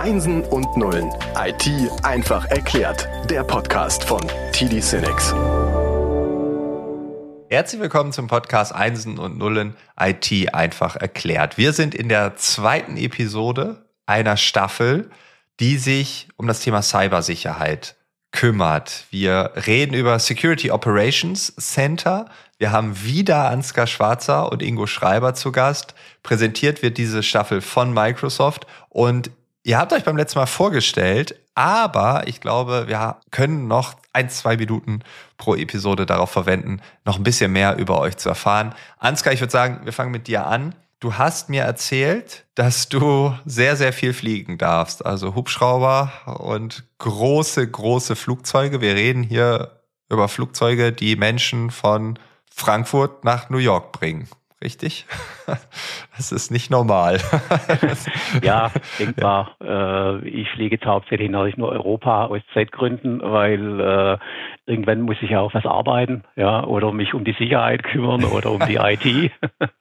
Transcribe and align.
Einsen 0.00 0.44
und 0.44 0.78
Nullen. 0.78 1.12
IT 1.36 1.68
einfach 2.02 2.46
erklärt. 2.46 3.06
Der 3.28 3.44
Podcast 3.44 4.02
von 4.02 4.22
TD 4.50 4.80
Cinex. 4.80 5.34
Herzlich 7.50 7.82
willkommen 7.82 8.10
zum 8.10 8.26
Podcast 8.26 8.74
Einsen 8.74 9.18
und 9.18 9.36
Nullen 9.36 9.76
IT 10.00 10.54
einfach 10.54 10.96
erklärt. 10.96 11.58
Wir 11.58 11.74
sind 11.74 11.94
in 11.94 12.08
der 12.08 12.34
zweiten 12.36 12.96
Episode 12.96 13.84
einer 14.06 14.38
Staffel, 14.38 15.10
die 15.60 15.76
sich 15.76 16.28
um 16.38 16.46
das 16.46 16.60
Thema 16.60 16.80
Cybersicherheit 16.80 17.96
kümmert. 18.32 19.04
Wir 19.10 19.52
reden 19.66 19.92
über 19.92 20.18
Security 20.18 20.70
Operations 20.70 21.54
Center. 21.56 22.24
Wir 22.56 22.72
haben 22.72 23.02
wieder 23.04 23.50
Ansgar 23.50 23.86
Schwarzer 23.86 24.50
und 24.50 24.62
Ingo 24.62 24.86
Schreiber 24.86 25.34
zu 25.34 25.52
Gast. 25.52 25.94
Präsentiert 26.22 26.80
wird 26.80 26.96
diese 26.96 27.22
Staffel 27.22 27.60
von 27.60 27.92
Microsoft 27.92 28.66
und 28.88 29.30
ihr 29.62 29.78
habt 29.78 29.92
euch 29.92 30.04
beim 30.04 30.16
letzten 30.16 30.38
Mal 30.38 30.46
vorgestellt, 30.46 31.38
aber 31.54 32.26
ich 32.26 32.40
glaube, 32.40 32.88
wir 32.88 33.18
können 33.30 33.68
noch 33.68 33.94
ein, 34.12 34.30
zwei 34.30 34.56
Minuten 34.56 35.00
pro 35.36 35.54
Episode 35.54 36.06
darauf 36.06 36.30
verwenden, 36.30 36.80
noch 37.04 37.16
ein 37.16 37.22
bisschen 37.22 37.52
mehr 37.52 37.76
über 37.76 38.00
euch 38.00 38.16
zu 38.16 38.28
erfahren. 38.28 38.74
Ansgar, 38.98 39.32
ich 39.32 39.40
würde 39.40 39.52
sagen, 39.52 39.80
wir 39.84 39.92
fangen 39.92 40.10
mit 40.10 40.26
dir 40.26 40.46
an. 40.46 40.74
Du 41.00 41.14
hast 41.14 41.48
mir 41.48 41.62
erzählt, 41.62 42.44
dass 42.54 42.88
du 42.88 43.34
sehr, 43.46 43.76
sehr 43.76 43.92
viel 43.92 44.12
fliegen 44.12 44.58
darfst. 44.58 45.04
Also 45.04 45.34
Hubschrauber 45.34 46.12
und 46.40 46.84
große, 46.98 47.66
große 47.66 48.16
Flugzeuge. 48.16 48.80
Wir 48.80 48.94
reden 48.94 49.22
hier 49.22 49.80
über 50.10 50.28
Flugzeuge, 50.28 50.92
die 50.92 51.16
Menschen 51.16 51.70
von 51.70 52.18
Frankfurt 52.52 53.24
nach 53.24 53.48
New 53.48 53.58
York 53.58 53.92
bringen. 53.92 54.28
Richtig? 54.62 55.06
Das 56.16 56.32
ist 56.32 56.50
nicht 56.50 56.70
normal. 56.70 57.18
ja, 58.42 58.70
denkbar. 58.98 59.56
Äh, 59.62 60.28
ich 60.28 60.50
fliege 60.50 60.76
jetzt 60.76 60.84
hauptsächlich 60.84 61.30
natürlich 61.30 61.56
nur 61.56 61.70
Europa 61.70 62.26
aus 62.26 62.42
Zeitgründen, 62.52 63.22
weil 63.22 63.80
äh, 63.80 64.18
irgendwann 64.66 65.00
muss 65.00 65.16
ich 65.22 65.30
ja 65.30 65.40
auch 65.40 65.54
was 65.54 65.64
arbeiten, 65.64 66.24
ja, 66.36 66.62
oder 66.64 66.92
mich 66.92 67.14
um 67.14 67.24
die 67.24 67.34
Sicherheit 67.38 67.84
kümmern 67.84 68.24
oder 68.24 68.50
um 68.50 68.60
die 68.66 68.76
IT. 68.76 69.32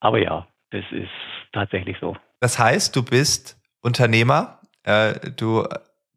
Aber 0.00 0.18
ja, 0.18 0.46
das 0.70 0.84
ist 0.92 1.10
tatsächlich 1.52 1.96
so. 2.00 2.16
Das 2.40 2.60
heißt, 2.60 2.94
du 2.94 3.02
bist 3.02 3.58
Unternehmer, 3.82 4.60
äh, 4.84 5.14
du 5.36 5.66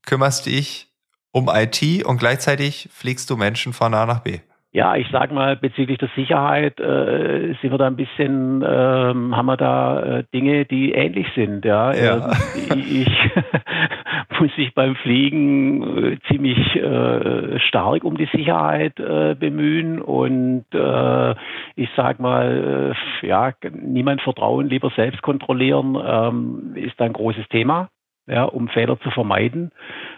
kümmerst 0.06 0.46
dich 0.46 0.88
um 1.32 1.50
IT 1.52 2.06
und 2.06 2.18
gleichzeitig 2.18 2.88
fliegst 2.92 3.30
du 3.30 3.36
Menschen 3.36 3.74
von 3.74 3.94
A 3.94 4.06
nach 4.06 4.20
B. 4.20 4.40
Ja, 4.78 4.96
ich 4.96 5.08
sage 5.10 5.34
mal, 5.34 5.56
bezüglich 5.56 5.98
der 5.98 6.10
Sicherheit 6.16 6.80
äh, 6.80 7.56
sind 7.64 7.72
wir 7.72 7.80
da 7.80 7.88
ein 7.88 7.96
bisschen, 7.96 8.64
ähm, 8.64 9.36
haben 9.36 9.48
wir 9.48 9.58
da 9.58 10.20
äh, 10.20 10.24
Dinge, 10.32 10.66
die 10.66 10.92
ähnlich 10.92 11.26
sind. 11.34 11.66
Ja, 11.66 11.96
ja. 11.96 12.32
Ähm, 12.70 12.84
ich 12.88 13.10
muss 14.40 14.56
mich 14.56 14.76
beim 14.76 14.96
Fliegen 14.98 16.12
äh, 16.14 16.20
ziemlich 16.28 16.76
äh, 16.76 17.60
stark 17.62 18.04
um 18.04 18.18
die 18.18 18.30
Sicherheit 18.32 19.00
äh, 19.00 19.34
bemühen 19.34 20.00
und 20.00 20.66
äh, 20.72 21.32
ich 21.76 21.90
sage 21.96 22.22
mal, 22.22 22.96
ja, 23.24 23.54
niemand 23.72 24.22
vertrauen, 24.22 24.70
lieber 24.70 24.92
selbst 24.96 25.24
kontrollieren, 25.24 25.98
ähm, 26.00 26.74
ist 26.76 27.02
ein 27.02 27.14
großes 27.14 27.50
Thema 27.50 27.90
ja, 28.28 28.44
um 28.44 28.68
Fehler 28.68 29.00
zu 29.00 29.10
vermeiden. 29.12 29.72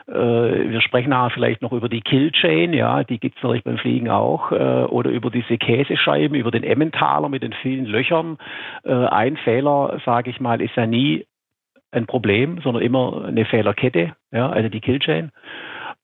Äh, 0.08 0.14
wir 0.14 0.82
sprechen 0.82 1.10
nachher 1.10 1.30
vielleicht 1.30 1.62
noch 1.62 1.72
über 1.72 1.90
die 1.90 2.02
Killchain, 2.02 2.74
ja, 2.74 3.04
die 3.04 3.20
gibt 3.20 3.38
es 3.38 3.44
natürlich 3.44 3.64
beim 3.64 3.78
Fliegen 3.78 4.10
auch, 4.10 4.52
äh, 4.52 4.86
oder 4.86 5.12
über 5.12 5.30
diese 5.30 5.58
Käsescheiben, 5.58 6.36
über 6.36 6.52
den 6.52 6.64
Emmentaler 6.64 7.30
mit 7.30 7.44
den 7.44 7.54
vielen 7.54 7.86
Löchern. 7.86 8.38
Äh, 8.84 8.94
ein 8.94 9.38
Fehler, 9.38 10.00
sage 10.06 10.30
ich 10.30 10.40
mal, 10.40 10.62
ist 10.62 10.76
ja 10.76 10.88
nie 10.88 11.26
ein 11.92 12.06
Problem, 12.06 12.60
sondern 12.62 12.84
immer 12.84 13.26
eine 13.26 13.46
Fehlerkette, 13.46 14.16
ja, 14.32 14.50
also 14.50 14.70
die 14.70 14.82
Killchain. 14.82 15.32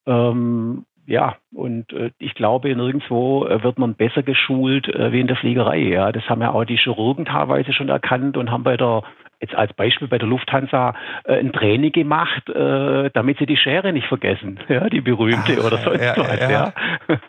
Ähm, 0.08 0.86
ja, 1.08 1.36
und 1.54 1.92
äh, 1.94 2.12
ich 2.18 2.34
glaube, 2.34 2.76
nirgendwo 2.76 3.46
äh, 3.46 3.62
wird 3.64 3.78
man 3.78 3.94
besser 3.94 4.24
geschult 4.24 4.88
äh, 4.88 5.12
wie 5.12 5.20
in 5.20 5.28
der 5.28 5.36
Fliegerei. 5.36 5.80
Ja, 5.80 6.12
das 6.12 6.28
haben 6.28 6.42
ja 6.42 6.52
auch 6.52 6.66
die 6.66 6.78
Chirurgen 6.78 7.26
teilweise 7.26 7.74
schon 7.74 7.90
erkannt 7.90 8.38
und 8.38 8.50
haben 8.50 8.64
bei 8.64 8.76
der 8.76 9.04
jetzt 9.46 9.56
als 9.56 9.74
Beispiel 9.74 10.08
bei 10.08 10.18
der 10.18 10.28
Lufthansa 10.28 10.94
äh, 11.26 11.40
ein 11.40 11.54
Training 11.54 11.92
gemacht, 11.92 12.50
äh, 12.50 13.10
damit 13.14 13.38
sie 13.38 13.46
die 13.46 13.58
Schere 13.58 13.94
nicht 13.94 14.08
vergessen, 14.08 14.60
ja, 14.68 14.90
die 14.90 15.02
berühmte 15.02 15.58
Ach, 15.60 15.66
oder 15.66 15.78
sonst 15.78 16.02
ja, 16.02 16.18
was. 16.18 16.40
Ja. 16.40 16.50
ja. 16.50 16.74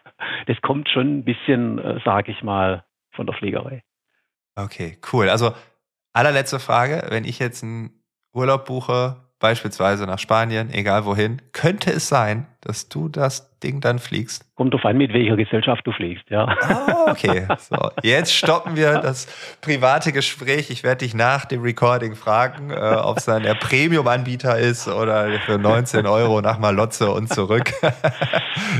Das 0.46 0.60
kommt 0.62 0.88
schon 0.88 1.18
ein 1.18 1.24
bisschen, 1.24 1.78
äh, 1.78 2.00
sage 2.04 2.32
ich 2.32 2.42
mal, 2.42 2.84
von 3.12 3.26
der 3.26 3.34
Fliegerei. 3.34 3.82
Okay, 4.54 4.98
cool. 5.12 5.28
Also 5.28 5.52
allerletzte 6.12 6.58
Frage, 6.58 7.06
wenn 7.10 7.24
ich 7.24 7.38
jetzt 7.38 7.62
einen 7.62 7.90
Urlaub 8.32 8.64
buche 8.64 9.25
beispielsweise 9.38 10.06
nach 10.06 10.18
Spanien, 10.18 10.70
egal 10.72 11.04
wohin, 11.04 11.42
könnte 11.52 11.90
es 11.90 12.08
sein, 12.08 12.46
dass 12.62 12.88
du 12.88 13.08
das 13.08 13.58
Ding 13.60 13.80
dann 13.80 13.98
fliegst? 13.98 14.44
Kommt 14.56 14.72
drauf 14.72 14.84
an, 14.84 14.96
mit 14.96 15.12
welcher 15.12 15.36
Gesellschaft 15.36 15.86
du 15.86 15.92
fliegst, 15.92 16.28
ja. 16.30 16.46
Ah, 16.46 17.10
okay. 17.10 17.46
So, 17.58 17.90
jetzt 18.02 18.32
stoppen 18.32 18.76
wir 18.76 18.98
das 18.98 19.26
private 19.60 20.12
Gespräch. 20.12 20.70
Ich 20.70 20.82
werde 20.82 21.04
dich 21.04 21.14
nach 21.14 21.44
dem 21.44 21.62
Recording 21.62 22.16
fragen, 22.16 22.70
äh, 22.70 22.74
ob 22.74 23.18
es 23.18 23.26
dann 23.26 23.42
der 23.42 23.54
Premium-Anbieter 23.54 24.58
ist 24.58 24.88
oder 24.88 25.30
für 25.40 25.58
19 25.58 26.06
Euro 26.06 26.40
nach 26.40 26.58
Malotze 26.58 27.10
und 27.10 27.32
zurück. 27.32 27.72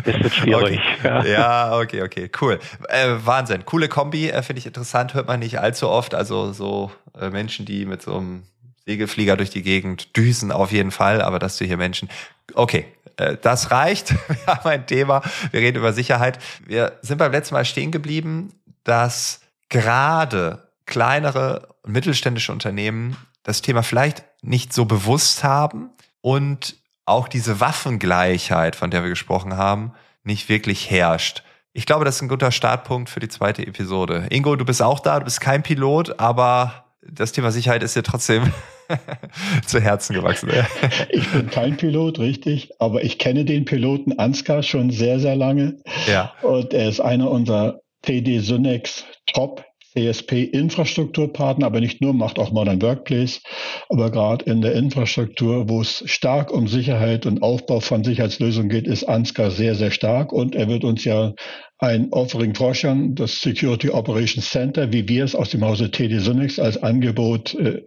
Das 0.05 0.19
wird 0.21 0.34
schwierig. 0.34 0.81
Okay. 1.00 1.33
Ja. 1.33 1.78
okay, 1.78 2.03
okay, 2.03 2.31
cool. 2.41 2.59
Äh, 2.89 3.15
Wahnsinn. 3.25 3.65
Coole 3.65 3.89
Kombi, 3.89 4.31
äh, 4.31 4.43
finde 4.43 4.59
ich 4.59 4.66
interessant, 4.66 5.15
hört 5.15 5.27
man 5.27 5.41
nicht 5.41 5.61
allzu 5.61 5.89
oft. 5.89 6.15
Also 6.15 6.53
so 6.53 6.91
äh, 7.21 7.31
Menschen, 7.31 7.66
die 7.66 7.87
mit 7.87 8.03
so 8.03 8.16
einem 8.16 8.45
Segelflieger 8.87 9.37
durch 9.37 9.51
die 9.51 9.63
Gegend 9.63 10.17
düsen 10.17 10.53
auf 10.53 10.71
jeden 10.71 10.93
Fall, 10.93 11.21
aber 11.21 11.39
dass 11.39 11.59
du 11.59 11.65
hier 11.65 11.77
Menschen. 11.77 12.09
Okay, 12.55 12.87
äh, 13.17 13.37
das 13.41 13.71
reicht. 13.71 14.11
Wir 14.29 14.47
haben 14.47 14.69
ein 14.69 14.87
Thema. 14.87 15.23
Wir 15.51 15.61
reden 15.61 15.79
über 15.79 15.93
Sicherheit. 15.93 16.39
Wir 16.65 16.99
sind 17.03 17.19
beim 17.19 17.33
letzten 17.33 17.55
Mal 17.55 17.65
stehen 17.65 17.91
geblieben, 17.91 18.55
dass 18.85 19.41
gerade 19.69 20.69
kleinere 20.87 21.75
und 21.83 21.93
mittelständische 21.93 22.53
Unternehmen 22.53 23.17
das 23.43 23.61
Thema 23.61 23.83
vielleicht 23.83 24.25
nicht 24.43 24.73
so 24.73 24.85
bewusst 24.85 25.43
haben 25.43 25.91
und 26.21 26.77
auch 27.05 27.29
diese 27.29 27.61
Waffengleichheit, 27.61 28.77
von 28.77 28.91
der 28.91 29.03
wir 29.03 29.11
gesprochen 29.11 29.57
haben, 29.57 29.93
nicht 30.23 30.49
wirklich 30.49 30.91
herrscht. 30.91 31.43
Ich 31.73 31.87
glaube, 31.87 32.05
das 32.05 32.17
ist 32.17 32.23
ein 32.23 32.29
guter 32.29 32.53
Startpunkt 32.53 33.11
für 33.11 33.21
die 33.21 33.29
zweite 33.29 33.67
Episode. 33.67 34.27
Ingo, 34.31 34.57
du 34.57 34.65
bist 34.65 34.83
auch 34.83 35.01
da, 35.01 35.19
du 35.19 35.25
bist 35.25 35.41
kein 35.41 35.63
Pilot, 35.63 36.19
aber 36.19 36.87
das 37.03 37.33
Thema 37.33 37.51
Sicherheit 37.51 37.83
ist 37.83 37.95
dir 37.95 38.03
trotzdem 38.03 38.53
zu 39.67 39.81
Herzen 39.81 40.15
gewachsen. 40.15 40.51
ich 41.11 41.29
bin 41.31 41.51
kein 41.51 41.77
Pilot, 41.77 42.19
richtig, 42.19 42.71
aber 42.79 43.05
ich 43.05 43.19
kenne 43.19 43.45
den 43.45 43.65
Piloten 43.65 44.19
Ansgar 44.19 44.63
schon 44.63 44.91
sehr, 44.91 45.21
sehr 45.21 45.37
lange. 45.37 45.77
Ja. 46.07 46.33
Und 46.43 46.73
er 46.73 46.89
ist 46.89 47.01
einer 47.01 47.31
unserer 47.31 47.81
TD 48.03 48.41
Synex 48.41 49.05
Top 49.33 49.65
CSP-Infrastrukturpartner, 49.97 51.67
aber 51.67 51.81
nicht 51.81 52.01
nur, 52.01 52.12
macht 52.12 52.39
auch 52.39 52.53
Modern 52.53 52.83
Workplace, 52.83 53.41
aber 53.89 54.11
gerade 54.11 54.45
in 54.45 54.61
der 54.61 54.75
Infrastruktur, 54.75 55.69
wo 55.69 55.81
es 55.81 56.03
stark 56.07 56.53
um 56.53 56.69
Sicherheit 56.69 57.27
und 57.27 57.43
Aufbau 57.43 57.81
von 57.81 58.05
Sicherheitslösungen 58.05 58.69
geht, 58.69 58.87
ist 58.87 59.05
Ansgar 59.05 59.51
sehr, 59.51 59.75
sehr 59.75 59.91
stark 59.91 60.33
und 60.33 60.55
er 60.55 60.69
wird 60.69 60.84
uns 60.84 61.05
ja 61.05 61.33
ein 61.79 62.12
Offering 62.12 62.55
vorstellen, 62.55 63.15
das 63.15 63.41
Security 63.41 63.91
Operations 63.91 64.49
Center, 64.49 64.93
wie 64.93 65.09
wir 65.09 65.25
es 65.25 65.34
aus 65.34 65.51
dem 65.51 65.65
Hause 65.65 65.91
TD 65.91 66.21
Synnex 66.21 66.59
als 66.59 66.83
Angebot 66.83 67.55
äh, 67.55 67.83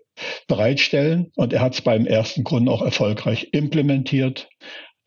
bereitstellen. 0.48 1.32
Und 1.36 1.54
er 1.54 1.62
hat 1.62 1.74
es 1.74 1.82
beim 1.82 2.06
ersten 2.06 2.44
Kunden 2.44 2.70
auch 2.70 2.84
erfolgreich 2.84 3.50
implementiert. 3.52 4.48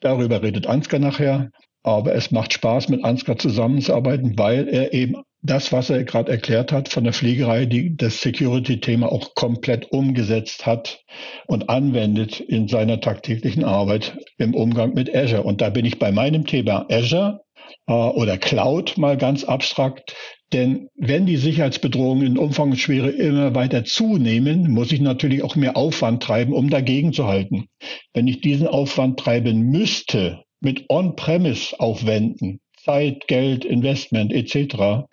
Darüber 0.01 0.43
redet 0.43 0.67
Ansgar 0.67 0.99
nachher. 0.99 1.51
Aber 1.85 2.15
es 2.15 2.31
macht 2.31 2.53
Spaß, 2.53 2.89
mit 2.89 3.05
Ansgar 3.05 3.39
zusammenzuarbeiten, 3.39 4.39
weil 4.39 4.69
er 4.69 4.93
eben 4.93 5.17
das, 5.43 5.73
was 5.73 5.91
er 5.91 6.05
gerade 6.05 6.31
erklärt 6.31 6.71
hat 6.71 6.89
von 6.89 7.05
der 7.05 7.13
Fliegerei, 7.13 7.67
die 7.67 7.97
das 7.97 8.21
Security-Thema 8.21 9.11
auch 9.11 9.35
komplett 9.35 9.91
umgesetzt 9.91 10.67
hat 10.67 11.05
und 11.47 11.69
anwendet 11.69 12.39
in 12.41 12.69
seiner 12.69 13.01
tagtäglichen 13.01 13.65
Arbeit 13.65 14.19
im 14.39 14.55
Umgang 14.55 14.95
mit 14.95 15.15
Azure. 15.15 15.43
Und 15.43 15.61
da 15.61 15.71
bin 15.71 15.85
ich 15.85 15.99
bei 15.99 16.13
meinem 16.13 16.47
Thema 16.47 16.87
Azure 16.89 17.41
äh, 17.87 17.93
oder 17.93 18.39
Cloud 18.39 18.99
mal 18.99 19.17
ganz 19.17 19.43
abstrakt. 19.43 20.15
Denn 20.53 20.89
wenn 20.95 21.27
die 21.27 21.39
Sicherheitsbedrohungen 21.39 22.27
in 22.27 22.39
Umfang 22.39 22.71
und 22.71 22.77
Schwere 22.77 23.09
immer 23.09 23.55
weiter 23.55 23.85
zunehmen, 23.85 24.71
muss 24.71 24.93
ich 24.93 25.01
natürlich 25.01 25.43
auch 25.43 25.57
mehr 25.57 25.77
Aufwand 25.77 26.23
treiben, 26.23 26.53
um 26.53 26.71
dagegen 26.71 27.13
zu 27.13 27.27
halten. 27.27 27.67
Wenn 28.13 28.29
ich 28.29 28.43
diesen 28.43 28.69
Aufwand 28.69 29.19
treiben 29.19 29.71
müsste, 29.71 30.45
mit 30.61 30.85
On-Premise 30.89 31.81
aufwenden, 31.81 32.61
Zeit, 32.83 33.27
Geld, 33.29 33.65
Investment 33.65 34.33
etc., 34.33 35.07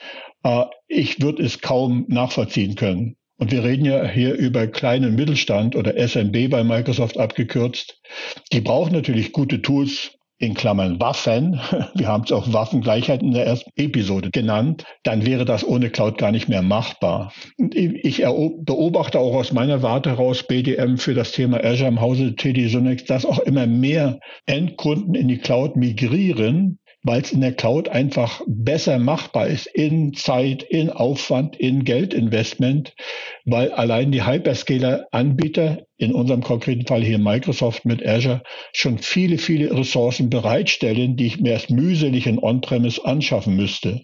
äh, 0.43 0.65
ich 0.87 1.21
würde 1.21 1.43
es 1.43 1.61
kaum 1.61 2.05
nachvollziehen 2.07 2.75
können. 2.75 3.15
Und 3.37 3.51
wir 3.51 3.63
reden 3.63 3.85
ja 3.85 4.05
hier 4.05 4.33
über 4.33 4.67
kleinen 4.67 5.15
Mittelstand 5.15 5.75
oder 5.75 5.95
SMB 5.97 6.49
bei 6.49 6.63
Microsoft 6.63 7.17
abgekürzt. 7.17 8.01
Die 8.51 8.59
brauchen 8.59 8.91
natürlich 8.91 9.31
gute 9.31 9.61
Tools, 9.61 10.19
in 10.39 10.53
Klammern 10.53 10.99
Waffen, 11.01 11.59
wir 11.95 12.07
haben 12.07 12.23
es 12.23 12.31
auch 12.31 12.51
Waffengleichheit 12.51 13.21
in 13.21 13.31
der 13.31 13.45
ersten 13.45 13.71
Episode 13.75 14.31
genannt, 14.31 14.85
dann 15.03 15.25
wäre 15.25 15.43
das 15.43 15.67
ohne 15.67 15.89
Cloud 15.89 16.17
gar 16.17 16.31
nicht 16.31 16.47
mehr 16.47 16.61
machbar. 16.61 17.33
Ich 17.57 18.19
beobachte 18.19 19.19
auch 19.19 19.35
aus 19.35 19.51
meiner 19.51 19.83
Warte 19.83 20.11
heraus 20.11 20.43
BDM 20.43 20.97
für 20.97 21.13
das 21.13 21.33
Thema 21.33 21.63
Azure 21.63 21.89
im 21.89 21.99
Hause 21.99 22.35
TD 22.35 22.69
Synex, 22.69 23.03
dass 23.03 23.25
auch 23.25 23.39
immer 23.39 23.67
mehr 23.67 24.19
Endkunden 24.45 25.13
in 25.13 25.27
die 25.27 25.39
Cloud 25.39 25.75
migrieren, 25.75 26.78
weil 27.03 27.21
es 27.21 27.31
in 27.31 27.41
der 27.41 27.53
Cloud 27.53 27.87
einfach 27.87 28.41
besser 28.45 28.99
machbar 28.99 29.47
ist 29.47 29.67
in 29.67 30.13
Zeit, 30.13 30.63
in 30.63 30.89
Aufwand, 30.89 31.55
in 31.55 31.85
Geldinvestment, 31.85 32.93
weil 33.45 33.71
allein 33.71 34.11
die 34.11 34.25
Hyperscaler-Anbieter, 34.25 35.85
in 35.97 36.13
unserem 36.13 36.41
konkreten 36.41 36.85
Fall 36.85 37.03
hier 37.03 37.17
Microsoft 37.17 37.85
mit 37.85 38.05
Azure, 38.05 38.43
schon 38.73 38.97
viele, 38.97 39.37
viele 39.37 39.75
Ressourcen 39.77 40.29
bereitstellen, 40.29 41.15
die 41.15 41.27
ich 41.27 41.39
mir 41.39 41.53
erst 41.53 41.69
mühselig 41.69 42.27
in 42.27 42.39
On-Premise 42.39 43.03
anschaffen 43.05 43.55
müsste. 43.55 44.03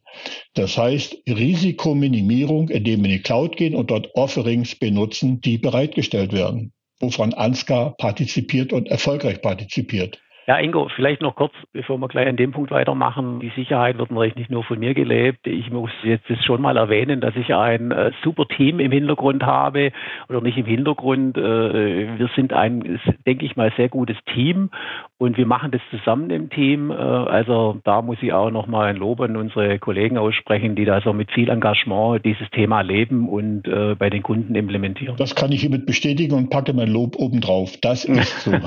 Das 0.54 0.78
heißt, 0.78 1.18
Risikominimierung, 1.28 2.70
indem 2.70 3.02
wir 3.04 3.12
in 3.12 3.18
die 3.18 3.22
Cloud 3.22 3.58
gehen 3.58 3.76
und 3.76 3.92
dort 3.92 4.16
Offerings 4.16 4.76
benutzen, 4.76 5.42
die 5.42 5.58
bereitgestellt 5.58 6.32
werden, 6.32 6.72
wovon 7.00 7.34
Ansgar 7.34 7.96
partizipiert 7.98 8.72
und 8.72 8.88
erfolgreich 8.88 9.42
partizipiert. 9.42 10.20
Ja, 10.48 10.60
Ingo, 10.60 10.90
vielleicht 10.96 11.24
noch 11.24 11.36
kurz, 11.36 11.54
bevor 11.74 11.98
wir 11.98 12.08
gleich 12.08 12.28
an 12.28 12.38
dem 12.38 12.52
Punkt 12.52 12.70
weitermachen. 12.70 13.40
Die 13.40 13.52
Sicherheit 13.56 13.98
wird 13.98 14.12
natürlich 14.12 14.36
nicht 14.36 14.52
nur 14.52 14.64
von 14.64 14.78
mir 14.78 14.94
gelebt. 14.94 15.48
Ich 15.48 15.72
muss 15.72 15.90
jetzt 16.04 16.30
das 16.30 16.44
schon 16.46 16.62
mal 16.62 16.78
erwähnen, 16.78 17.20
dass 17.20 17.36
ich 17.36 17.56
ein 17.56 17.92
äh, 17.92 18.12
super 18.24 18.48
Team 18.48 18.80
im 18.80 18.92
Hintergrund 18.92 19.42
habe 19.42 19.92
oder 20.30 20.42
nicht 20.42 20.60
im 20.60 20.68
Hintergrund. 20.68 21.36
Äh, 21.36 22.20
wir 22.20 22.30
sind 22.36 22.54
ein, 22.54 23.00
denke 23.26 23.44
ich 23.44 23.56
mal, 23.56 23.74
sehr 23.76 23.90
gutes 23.90 24.18
Team 24.36 24.70
und 25.18 25.36
wir 25.36 25.48
machen 25.48 25.72
das 25.72 25.82
zusammen 25.90 26.30
im 26.30 26.52
Team. 26.52 26.92
Äh, 26.92 26.94
also 26.94 27.80
da 27.84 28.04
muss 28.04 28.18
ich 28.22 28.32
auch 28.32 28.52
noch 28.52 28.68
mal 28.68 28.86
ein 28.86 28.98
Lob 28.98 29.22
an 29.22 29.38
unsere 29.38 29.80
Kollegen 29.80 30.20
aussprechen, 30.20 30.76
die 30.76 30.86
da 30.86 31.02
so 31.02 31.12
mit 31.12 31.32
viel 31.32 31.50
Engagement 31.50 32.24
dieses 32.24 32.48
Thema 32.52 32.82
leben 32.82 33.30
und 33.30 33.68
äh, 33.68 33.96
bei 33.96 34.12
den 34.12 34.22
Kunden 34.22 34.54
implementieren. 34.54 35.16
Das 35.18 35.34
kann 35.34 35.52
ich 35.52 35.62
hiermit 35.62 35.88
bestätigen 35.88 36.36
und 36.36 36.52
packe 36.52 36.74
mein 36.74 36.90
Lob 36.90 37.16
obendrauf. 37.16 37.78
Das 37.82 38.06
ist 38.06 38.42
so. 38.42 38.52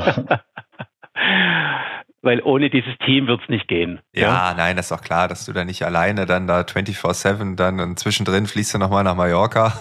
weil 2.23 2.43
ohne 2.43 2.69
dieses 2.71 2.97
Team 3.05 3.27
wird 3.27 3.43
es 3.43 3.49
nicht 3.49 3.69
gehen. 3.69 4.01
Ja, 4.13 4.51
ja, 4.51 4.55
nein, 4.55 4.77
das 4.77 4.87
ist 4.87 4.91
doch 4.91 5.03
klar, 5.03 5.29
dass 5.29 5.45
du 5.45 5.53
da 5.53 5.65
nicht 5.65 5.85
alleine 5.85 6.27
dann 6.27 6.47
da 6.47 6.61
24-7 6.61 7.55
dann 7.57 7.81
und 7.81 7.99
zwischendrin 7.99 8.47
fließt 8.47 8.75
du 8.75 8.79
nochmal 8.79 9.05
nach 9.05 9.15
Mallorca. 9.15 9.73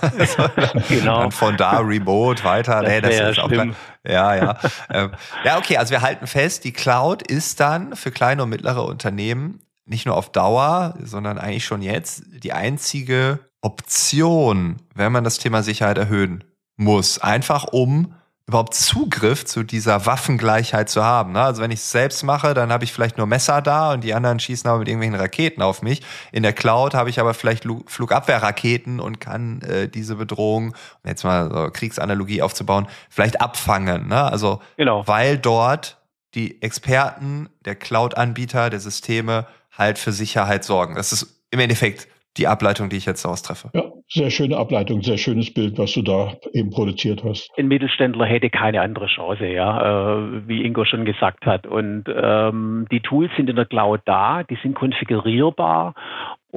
genau. 0.89 1.23
Und 1.25 1.33
von 1.33 1.57
da 1.57 1.79
remote 1.79 2.43
weiter. 2.43 2.83
Das 2.83 2.91
nee, 2.91 3.01
das 3.01 3.31
ist 3.31 3.39
auch 3.39 3.49
klar. 3.49 3.67
Ja, 4.05 4.35
ja. 4.35 4.57
Ähm, 4.91 5.11
ja, 5.43 5.57
okay, 5.57 5.77
also 5.77 5.91
wir 5.91 6.01
halten 6.01 6.27
fest, 6.27 6.63
die 6.63 6.73
Cloud 6.73 7.23
ist 7.23 7.59
dann 7.59 7.95
für 7.95 8.11
kleine 8.11 8.43
und 8.43 8.49
mittlere 8.49 8.85
Unternehmen 8.85 9.61
nicht 9.85 10.05
nur 10.05 10.15
auf 10.15 10.31
Dauer, 10.31 10.95
sondern 11.01 11.37
eigentlich 11.37 11.65
schon 11.65 11.81
jetzt 11.81 12.23
die 12.43 12.53
einzige 12.53 13.39
Option, 13.61 14.77
wenn 14.93 15.11
man 15.11 15.23
das 15.23 15.39
Thema 15.39 15.63
Sicherheit 15.63 15.97
erhöhen 15.97 16.43
muss. 16.75 17.19
Einfach 17.19 17.65
um 17.71 18.13
überhaupt 18.47 18.73
Zugriff 18.73 19.43
zu 19.43 19.63
dieser 19.63 20.05
Waffengleichheit 20.05 20.89
zu 20.89 21.03
haben. 21.03 21.33
Ne? 21.33 21.41
Also 21.41 21.61
wenn 21.61 21.71
ich 21.71 21.79
es 21.79 21.91
selbst 21.91 22.23
mache, 22.23 22.53
dann 22.53 22.71
habe 22.71 22.85
ich 22.85 22.93
vielleicht 22.93 23.17
nur 23.17 23.27
Messer 23.27 23.61
da 23.61 23.91
und 23.91 24.05
die 24.05 24.13
anderen 24.13 24.39
schießen 24.39 24.69
aber 24.69 24.79
mit 24.79 24.87
irgendwelchen 24.87 25.19
Raketen 25.19 25.61
auf 25.61 25.81
mich. 25.81 26.01
In 26.31 26.43
der 26.43 26.53
Cloud 26.53 26.93
habe 26.93 27.09
ich 27.09 27.19
aber 27.19 27.33
vielleicht 27.33 27.65
Flugabwehrraketen 27.87 29.01
und 29.01 29.19
kann 29.19 29.61
äh, 29.63 29.89
diese 29.89 30.15
Bedrohung, 30.15 30.69
um 31.03 31.09
jetzt 31.09 31.25
mal 31.25 31.49
so 31.51 31.69
Kriegsanalogie 31.71 32.41
aufzubauen, 32.41 32.87
vielleicht 33.09 33.41
abfangen. 33.41 34.07
Ne? 34.07 34.23
Also 34.23 34.61
genau. 34.77 35.05
weil 35.05 35.37
dort 35.37 35.97
die 36.33 36.61
Experten 36.61 37.49
der 37.65 37.75
Cloud-Anbieter, 37.75 38.69
der 38.69 38.79
Systeme 38.79 39.45
halt 39.77 39.99
für 39.99 40.13
Sicherheit 40.13 40.63
sorgen. 40.63 40.95
Das 40.95 41.11
ist 41.11 41.43
im 41.51 41.59
Endeffekt 41.59 42.07
die 42.37 42.47
Ableitung, 42.47 42.89
die 42.89 42.97
ich 42.97 43.05
jetzt 43.05 43.23
daraus 43.25 43.41
treffe. 43.41 43.69
Ja, 43.73 43.83
sehr 44.09 44.29
schöne 44.29 44.57
Ableitung, 44.57 45.01
sehr 45.01 45.17
schönes 45.17 45.53
Bild, 45.53 45.77
was 45.77 45.93
du 45.93 46.01
da 46.01 46.33
eben 46.53 46.69
produziert 46.69 47.23
hast. 47.23 47.51
Ein 47.57 47.67
Mittelständler 47.67 48.25
hätte 48.25 48.49
keine 48.49 48.81
andere 48.81 49.07
Chance, 49.07 49.45
ja, 49.47 50.17
äh, 50.17 50.47
wie 50.47 50.63
Ingo 50.63 50.85
schon 50.85 51.05
gesagt 51.05 51.45
hat. 51.45 51.67
Und 51.67 52.05
ähm, 52.07 52.87
die 52.91 53.01
Tools 53.01 53.31
sind 53.35 53.49
in 53.49 53.55
der 53.55 53.65
Cloud 53.65 54.01
da, 54.05 54.43
die 54.43 54.57
sind 54.61 54.75
konfigurierbar 54.75 55.93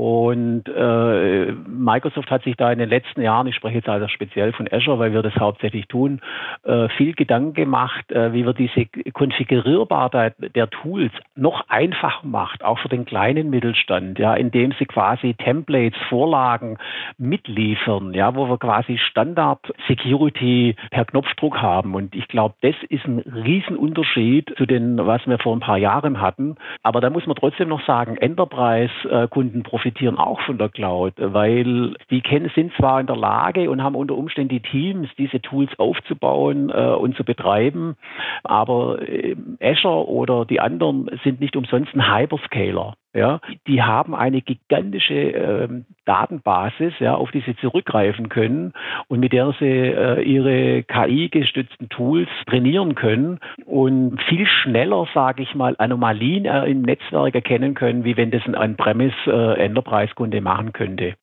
und 0.00 0.66
äh, 0.66 1.52
Microsoft 1.52 2.30
hat 2.30 2.42
sich 2.44 2.56
da 2.56 2.72
in 2.72 2.78
den 2.78 2.88
letzten 2.88 3.20
Jahren, 3.20 3.46
ich 3.48 3.54
spreche 3.54 3.76
jetzt 3.76 3.88
also 3.90 4.08
speziell 4.08 4.54
von 4.54 4.66
Azure, 4.72 4.98
weil 4.98 5.12
wir 5.12 5.20
das 5.20 5.36
hauptsächlich 5.36 5.88
tun, 5.88 6.22
äh, 6.62 6.88
viel 6.96 7.12
Gedanken 7.12 7.52
gemacht, 7.52 8.10
äh, 8.10 8.32
wie 8.32 8.46
wir 8.46 8.54
diese 8.54 8.86
Konfigurierbarkeit 9.12 10.36
der 10.54 10.70
Tools 10.70 11.12
noch 11.36 11.68
einfacher 11.68 12.26
macht, 12.26 12.64
auch 12.64 12.78
für 12.78 12.88
den 12.88 13.04
kleinen 13.04 13.50
Mittelstand, 13.50 14.18
ja, 14.18 14.32
indem 14.32 14.72
sie 14.78 14.86
quasi 14.86 15.34
Templates, 15.34 16.00
Vorlagen 16.08 16.78
mitliefern, 17.18 18.14
ja, 18.14 18.34
wo 18.34 18.48
wir 18.48 18.56
quasi 18.56 18.96
Standard 18.96 19.70
Security 19.86 20.76
per 20.90 21.04
Knopfdruck 21.04 21.60
haben. 21.60 21.94
Und 21.94 22.14
ich 22.14 22.26
glaube, 22.28 22.54
das 22.62 22.76
ist 22.88 23.04
ein 23.04 23.18
Riesenunterschied 23.18 24.54
zu 24.56 24.64
den, 24.64 24.96
was 25.06 25.26
wir 25.26 25.38
vor 25.38 25.54
ein 25.54 25.60
paar 25.60 25.76
Jahren 25.76 26.22
hatten. 26.22 26.54
Aber 26.82 27.02
da 27.02 27.10
muss 27.10 27.26
man 27.26 27.36
trotzdem 27.36 27.68
noch 27.68 27.84
sagen, 27.84 28.16
Enterprise-Kunden 28.16 29.62
profitieren 29.62 29.89
auch 30.18 30.40
von 30.42 30.58
der 30.58 30.68
Cloud, 30.68 31.14
weil 31.18 31.94
die 32.10 32.22
sind 32.54 32.72
zwar 32.74 33.00
in 33.00 33.06
der 33.06 33.16
Lage 33.16 33.70
und 33.70 33.82
haben 33.82 33.94
unter 33.94 34.16
Umständen 34.16 34.50
die 34.50 34.60
Teams, 34.60 35.08
diese 35.18 35.40
Tools 35.40 35.70
aufzubauen 35.78 36.70
äh, 36.70 36.94
und 36.94 37.16
zu 37.16 37.24
betreiben, 37.24 37.96
aber 38.44 39.00
äh, 39.02 39.36
Azure 39.60 40.08
oder 40.08 40.44
die 40.44 40.60
anderen 40.60 41.10
sind 41.24 41.40
nicht 41.40 41.56
umsonst 41.56 41.94
ein 41.94 42.12
Hyperscaler. 42.12 42.94
Ja, 43.12 43.40
die 43.66 43.82
haben 43.82 44.14
eine 44.14 44.40
gigantische 44.40 45.14
ähm, 45.14 45.84
Datenbasis, 46.04 46.92
ja, 47.00 47.16
auf 47.16 47.32
die 47.32 47.40
sie 47.40 47.56
zurückgreifen 47.56 48.28
können 48.28 48.72
und 49.08 49.18
mit 49.18 49.32
der 49.32 49.52
sie 49.58 49.66
äh, 49.66 50.22
ihre 50.22 50.84
KI-gestützten 50.84 51.88
Tools 51.88 52.28
trainieren 52.46 52.94
können 52.94 53.40
und 53.66 54.22
viel 54.28 54.46
schneller, 54.46 55.08
sage 55.12 55.42
ich 55.42 55.56
mal, 55.56 55.74
Anomalien 55.78 56.44
äh, 56.44 56.66
im 56.66 56.82
Netzwerk 56.82 57.34
erkennen 57.34 57.74
können, 57.74 58.04
wie 58.04 58.16
wenn 58.16 58.30
das 58.30 58.46
ein 58.46 58.56
On-Premise 58.56 59.16
äh, 59.26 60.40
machen 60.40 60.72
könnte. 60.72 61.14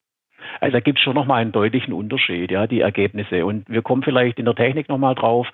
Also 0.59 0.73
da 0.73 0.79
gibt 0.79 0.99
es 0.99 1.03
schon 1.03 1.15
nochmal 1.15 1.41
einen 1.41 1.51
deutlichen 1.51 1.93
Unterschied, 1.93 2.51
ja, 2.51 2.67
die 2.67 2.81
Ergebnisse. 2.81 3.45
Und 3.45 3.69
wir 3.69 3.81
kommen 3.81 4.03
vielleicht 4.03 4.39
in 4.39 4.45
der 4.45 4.55
Technik 4.55 4.89
nochmal 4.89 5.15
drauf. 5.15 5.47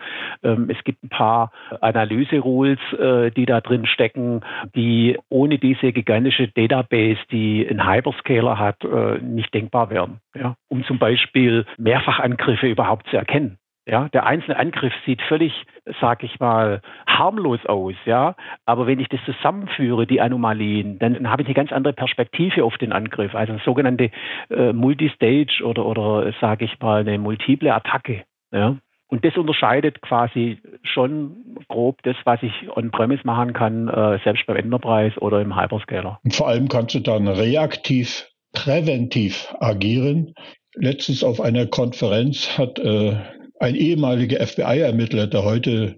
Ähm, 0.43 0.69
es 0.69 0.83
gibt 0.83 1.03
ein 1.03 1.09
paar 1.09 1.51
Analyse-Rules, 1.81 2.79
äh, 2.93 3.31
die 3.31 3.45
da 3.45 3.61
drin 3.61 3.85
stecken, 3.85 4.41
die 4.75 5.17
ohne 5.29 5.57
diese 5.57 5.91
gigantische 5.91 6.47
Database, 6.47 7.19
die 7.31 7.67
ein 7.69 7.87
Hyperscaler 7.87 8.57
hat, 8.59 8.83
äh, 8.83 9.19
nicht 9.19 9.53
denkbar 9.53 9.89
wären. 9.89 10.19
Ja, 10.35 10.55
um 10.67 10.83
zum 10.85 10.99
Beispiel 10.99 11.65
Mehrfachangriffe 11.77 12.67
überhaupt 12.67 13.07
zu 13.09 13.17
erkennen. 13.17 13.57
Ja, 13.85 14.07
der 14.09 14.25
einzelne 14.25 14.57
Angriff 14.57 14.93
sieht 15.05 15.21
völlig, 15.23 15.51
sag 15.99 16.23
ich 16.23 16.39
mal, 16.39 16.81
harmlos 17.05 17.65
aus, 17.65 17.95
ja. 18.05 18.35
Aber 18.65 18.87
wenn 18.87 18.99
ich 18.99 19.09
das 19.09 19.19
zusammenführe, 19.25 20.07
die 20.07 20.21
Anomalien, 20.21 20.99
dann, 20.99 21.15
dann 21.15 21.29
habe 21.29 21.41
ich 21.41 21.49
eine 21.49 21.55
ganz 21.55 21.73
andere 21.73 21.93
Perspektive 21.93 22.63
auf 22.63 22.77
den 22.77 22.93
Angriff. 22.93 23.35
Also 23.35 23.51
eine 23.51 23.61
sogenannte 23.63 24.09
äh, 24.49 24.71
Multistage 24.71 25.63
oder, 25.65 25.85
oder 25.85 26.33
sage 26.39 26.65
ich 26.65 26.79
mal, 26.79 27.01
eine 27.01 27.17
multiple 27.17 27.73
Attacke. 27.73 28.23
Ja. 28.53 28.77
Und 29.07 29.25
das 29.25 29.37
unterscheidet 29.37 30.01
quasi 30.01 30.59
schon 30.81 31.57
grob 31.67 32.01
das, 32.03 32.15
was 32.23 32.41
ich 32.41 32.53
on-premise 32.75 33.21
machen 33.25 33.53
kann, 33.53 33.87
äh, 33.89 34.17
selbst 34.23 34.45
beim 34.47 34.55
Enterprise 34.55 35.19
oder 35.19 35.41
im 35.41 35.59
Hyperscaler. 35.59 36.19
Und 36.23 36.33
vor 36.33 36.47
allem 36.47 36.69
kannst 36.69 36.95
du 36.95 36.99
dann 36.99 37.27
reaktiv, 37.27 38.27
präventiv 38.53 39.53
agieren. 39.59 40.33
Letztens 40.75 41.23
auf 41.23 41.41
einer 41.41 41.67
Konferenz 41.67 42.57
hat 42.57 42.79
äh, 42.79 43.17
ein 43.63 43.75
ehemaliger 43.75 44.45
FBI-Ermittler, 44.45 45.27
der 45.27 45.45
heute 45.45 45.97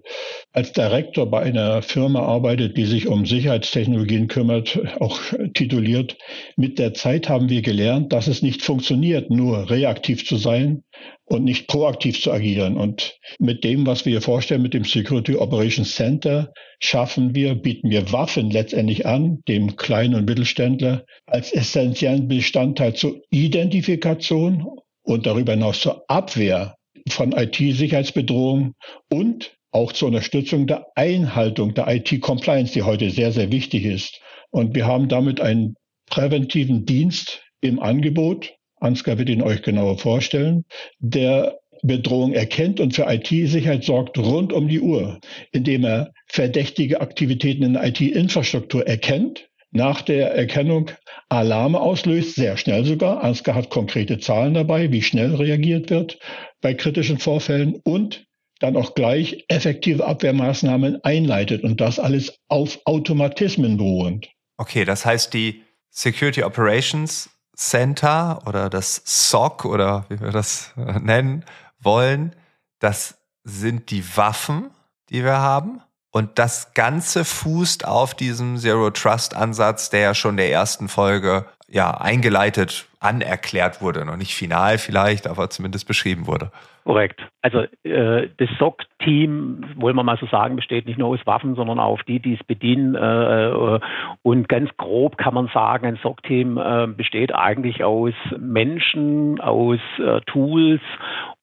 als 0.52 0.72
Direktor 0.72 1.28
bei 1.28 1.42
einer 1.42 1.82
Firma 1.82 2.20
arbeitet, 2.20 2.76
die 2.76 2.84
sich 2.84 3.08
um 3.08 3.26
Sicherheitstechnologien 3.26 4.28
kümmert, 4.28 4.78
auch 5.00 5.20
tituliert. 5.52 6.16
Mit 6.56 6.78
der 6.78 6.94
Zeit 6.94 7.28
haben 7.28 7.50
wir 7.50 7.62
gelernt, 7.62 8.12
dass 8.12 8.28
es 8.28 8.40
nicht 8.40 8.62
funktioniert, 8.62 9.30
nur 9.30 9.68
reaktiv 9.68 10.24
zu 10.24 10.36
sein 10.36 10.84
und 11.24 11.42
nicht 11.42 11.66
proaktiv 11.66 12.22
zu 12.22 12.30
agieren. 12.30 12.76
Und 12.76 13.18
mit 13.40 13.64
dem, 13.64 13.84
was 13.84 14.04
wir 14.04 14.12
hier 14.12 14.22
vorstellen, 14.22 14.62
mit 14.62 14.72
dem 14.72 14.84
Security 14.84 15.34
Operations 15.34 15.92
Center, 15.92 16.52
schaffen 16.78 17.34
wir, 17.34 17.56
bieten 17.56 17.90
wir 17.90 18.12
Waffen 18.12 18.50
letztendlich 18.50 19.06
an, 19.06 19.42
dem 19.48 19.74
kleinen 19.74 20.14
und 20.14 20.28
Mittelständler, 20.28 21.04
als 21.26 21.52
essentiellen 21.52 22.28
Bestandteil 22.28 22.94
zur 22.94 23.20
Identifikation 23.30 24.64
und 25.02 25.26
darüber 25.26 25.52
hinaus 25.52 25.80
zur 25.80 26.04
Abwehr 26.08 26.76
von 27.08 27.32
IT-Sicherheitsbedrohungen 27.32 28.74
und 29.10 29.56
auch 29.70 29.92
zur 29.92 30.08
Unterstützung 30.08 30.66
der 30.66 30.86
Einhaltung 30.94 31.74
der 31.74 31.88
IT-Compliance, 31.88 32.72
die 32.72 32.82
heute 32.82 33.10
sehr, 33.10 33.32
sehr 33.32 33.52
wichtig 33.52 33.84
ist. 33.84 34.20
Und 34.50 34.74
wir 34.74 34.86
haben 34.86 35.08
damit 35.08 35.40
einen 35.40 35.76
präventiven 36.06 36.86
Dienst 36.86 37.42
im 37.60 37.78
Angebot. 37.80 38.54
Ansgar 38.80 39.18
wird 39.18 39.28
ihn 39.28 39.42
euch 39.42 39.62
genauer 39.62 39.98
vorstellen, 39.98 40.64
der 40.98 41.58
Bedrohung 41.82 42.32
erkennt 42.32 42.80
und 42.80 42.94
für 42.94 43.06
IT-Sicherheit 43.06 43.84
sorgt 43.84 44.18
rund 44.18 44.52
um 44.52 44.68
die 44.68 44.80
Uhr, 44.80 45.20
indem 45.52 45.84
er 45.84 46.12
verdächtige 46.26 47.00
Aktivitäten 47.00 47.62
in 47.62 47.74
IT-Infrastruktur 47.74 48.86
erkennt, 48.86 49.48
nach 49.70 50.02
der 50.02 50.34
Erkennung 50.34 50.90
Alarme 51.28 51.80
auslöst, 51.80 52.34
sehr 52.36 52.56
schnell 52.56 52.84
sogar. 52.84 53.22
Ansgar 53.22 53.54
hat 53.54 53.70
konkrete 53.70 54.18
Zahlen 54.18 54.54
dabei, 54.54 54.90
wie 54.92 55.02
schnell 55.02 55.34
reagiert 55.34 55.90
wird 55.90 56.18
bei 56.60 56.74
kritischen 56.74 57.18
Vorfällen 57.18 57.80
und 57.84 58.26
dann 58.60 58.76
auch 58.76 58.94
gleich 58.94 59.44
effektive 59.48 60.06
Abwehrmaßnahmen 60.06 61.04
einleitet 61.04 61.62
und 61.62 61.80
das 61.80 61.98
alles 61.98 62.38
auf 62.48 62.78
Automatismen 62.84 63.76
beruhend. 63.76 64.28
Okay, 64.56 64.84
das 64.84 65.04
heißt, 65.04 65.34
die 65.34 65.62
Security 65.90 66.42
Operations 66.42 67.30
Center 67.54 68.42
oder 68.46 68.70
das 68.70 69.02
SOC 69.04 69.64
oder 69.64 70.06
wie 70.08 70.20
wir 70.20 70.30
das 70.30 70.72
äh, 70.76 70.98
nennen 71.00 71.44
wollen, 71.78 72.34
das 72.78 73.18
sind 73.44 73.90
die 73.90 74.04
Waffen, 74.16 74.70
die 75.10 75.24
wir 75.24 75.38
haben. 75.38 75.80
Und 76.10 76.38
das 76.38 76.72
Ganze 76.72 77.24
fußt 77.24 77.86
auf 77.86 78.14
diesem 78.14 78.56
Zero 78.56 78.90
Trust 78.90 79.36
Ansatz, 79.36 79.90
der 79.90 80.00
ja 80.00 80.14
schon 80.14 80.36
der 80.36 80.50
ersten 80.50 80.88
Folge 80.88 81.44
ja 81.68 81.90
eingeleitet, 81.90 82.86
anerklärt 83.00 83.82
wurde. 83.82 84.04
Noch 84.04 84.16
nicht 84.16 84.34
final 84.34 84.78
vielleicht, 84.78 85.26
aber 85.26 85.50
zumindest 85.50 85.86
beschrieben 85.86 86.26
wurde. 86.26 86.50
Korrekt. 86.84 87.20
Also 87.42 87.64
äh, 87.82 88.28
das 88.36 88.48
SOC-Team, 88.60 89.74
wollen 89.74 89.96
wir 89.96 90.04
mal 90.04 90.18
so 90.18 90.26
sagen, 90.26 90.54
besteht 90.54 90.86
nicht 90.86 90.98
nur 90.98 91.08
aus 91.08 91.26
Waffen, 91.26 91.56
sondern 91.56 91.80
auch 91.80 92.00
die, 92.02 92.20
die 92.20 92.34
es 92.34 92.44
bedienen. 92.44 92.94
Äh, 92.94 93.48
äh 93.48 93.80
und 94.22 94.48
ganz 94.48 94.70
grob 94.76 95.18
kann 95.18 95.34
man 95.34 95.48
sagen, 95.52 95.86
ein 95.86 95.98
SOC-Team 96.00 96.58
äh, 96.58 96.86
besteht 96.86 97.34
eigentlich 97.34 97.82
aus 97.82 98.14
Menschen, 98.38 99.40
aus 99.40 99.80
äh, 99.98 100.20
Tools 100.26 100.80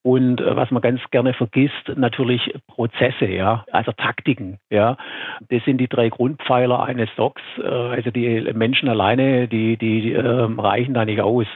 und 0.04 0.42
äh, 0.42 0.56
was 0.56 0.70
man 0.70 0.82
ganz 0.82 1.00
gerne 1.12 1.34
vergisst, 1.34 1.96
natürlich 1.96 2.54
Prozesse, 2.68 3.26
ja, 3.26 3.66
also 3.72 3.94
Taktiken, 3.94 4.60
ja. 4.70 4.98
Das 5.50 5.64
sind 5.64 5.78
die 5.78 5.88
drei 5.88 6.10
Grundpfeiler 6.10 6.84
eines 6.84 7.10
SOCs. 7.16 7.42
Äh, 7.58 7.64
also 7.64 8.12
die 8.12 8.52
Menschen 8.54 8.90
alleine, 8.90 9.48
die, 9.48 9.78
die 9.78 10.12
äh, 10.14 10.22
reichen 10.22 10.94
da 10.94 11.06
nicht 11.06 11.22
aus. 11.22 11.48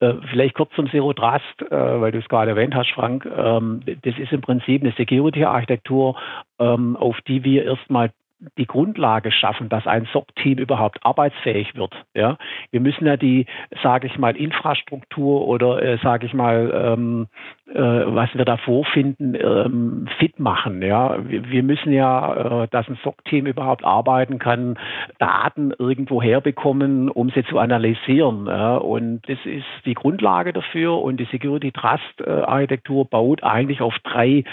Äh, 0.00 0.14
vielleicht 0.28 0.56
kurz 0.56 0.74
zum 0.74 0.90
Zero 0.90 1.12
Trust, 1.12 1.64
weil 1.70 2.10
du 2.10 2.18
es 2.18 2.28
gerade 2.28 2.50
erwähnt 2.50 2.74
hast, 2.74 2.90
Frank. 2.90 3.26
Ähm, 3.26 3.80
das 4.02 4.18
ist 4.18 4.32
im 4.32 4.40
Prinzip 4.40 4.82
eine 4.82 4.92
Security-Architektur, 4.92 6.16
ähm, 6.58 6.96
auf 6.96 7.20
die 7.28 7.44
wir 7.44 7.64
erstmal 7.64 8.10
die 8.58 8.66
Grundlage 8.66 9.32
schaffen, 9.32 9.68
dass 9.68 9.86
ein 9.86 10.06
SOC-Team 10.06 10.58
überhaupt 10.58 11.04
arbeitsfähig 11.04 11.74
wird. 11.76 11.94
Ja, 12.14 12.36
wir 12.70 12.80
müssen 12.80 13.06
ja 13.06 13.16
die, 13.16 13.46
sage 13.82 14.06
ich 14.06 14.18
mal, 14.18 14.36
Infrastruktur 14.36 15.46
oder 15.46 15.82
äh, 15.82 15.98
sage 16.02 16.26
ich 16.26 16.34
mal, 16.34 16.70
ähm, 16.74 17.28
äh, 17.72 17.80
was 17.80 18.34
wir 18.34 18.44
da 18.44 18.56
vorfinden, 18.58 19.34
ähm, 19.34 20.08
fit 20.18 20.38
machen. 20.38 20.82
Ja, 20.82 21.16
wir, 21.28 21.48
wir 21.50 21.62
müssen 21.62 21.92
ja, 21.92 22.64
äh, 22.64 22.68
dass 22.68 22.88
ein 22.88 22.98
SOC-Team 23.02 23.46
überhaupt 23.46 23.84
arbeiten 23.84 24.38
kann, 24.38 24.78
Daten 25.18 25.72
irgendwo 25.78 26.22
herbekommen, 26.22 27.08
um 27.08 27.30
sie 27.30 27.44
zu 27.44 27.58
analysieren. 27.58 28.46
Ja? 28.46 28.76
Und 28.76 29.22
das 29.28 29.38
ist 29.44 29.66
die 29.86 29.94
Grundlage 29.94 30.52
dafür. 30.52 31.00
Und 31.00 31.18
die 31.18 31.26
Security 31.26 31.72
Trust 31.72 32.20
äh, 32.20 32.30
Architektur 32.30 33.06
baut 33.06 33.42
eigentlich 33.42 33.80
auf 33.80 33.96
drei 34.04 34.44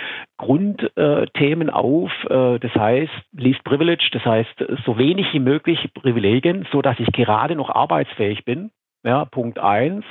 Grundthemen 0.42 1.70
auf. 1.70 2.12
Äh, 2.30 2.60
das 2.60 2.74
heißt, 2.76 3.12
least 3.34 3.64
privilege, 3.64 4.10
das 4.12 4.26
heißt, 4.26 4.66
so 4.86 4.98
wenig 4.98 5.28
wie 5.34 5.40
möglich 5.40 5.90
Privilegien, 5.94 6.68
so 6.72 6.82
dass 6.82 7.00
ich 7.00 7.12
gerade 7.14 7.56
noch 7.56 7.70
arbeitsfähig 7.70 8.44
bin. 8.44 8.72
Ja, 9.04 9.26
Punkt 9.26 9.58
eins. 9.58 10.06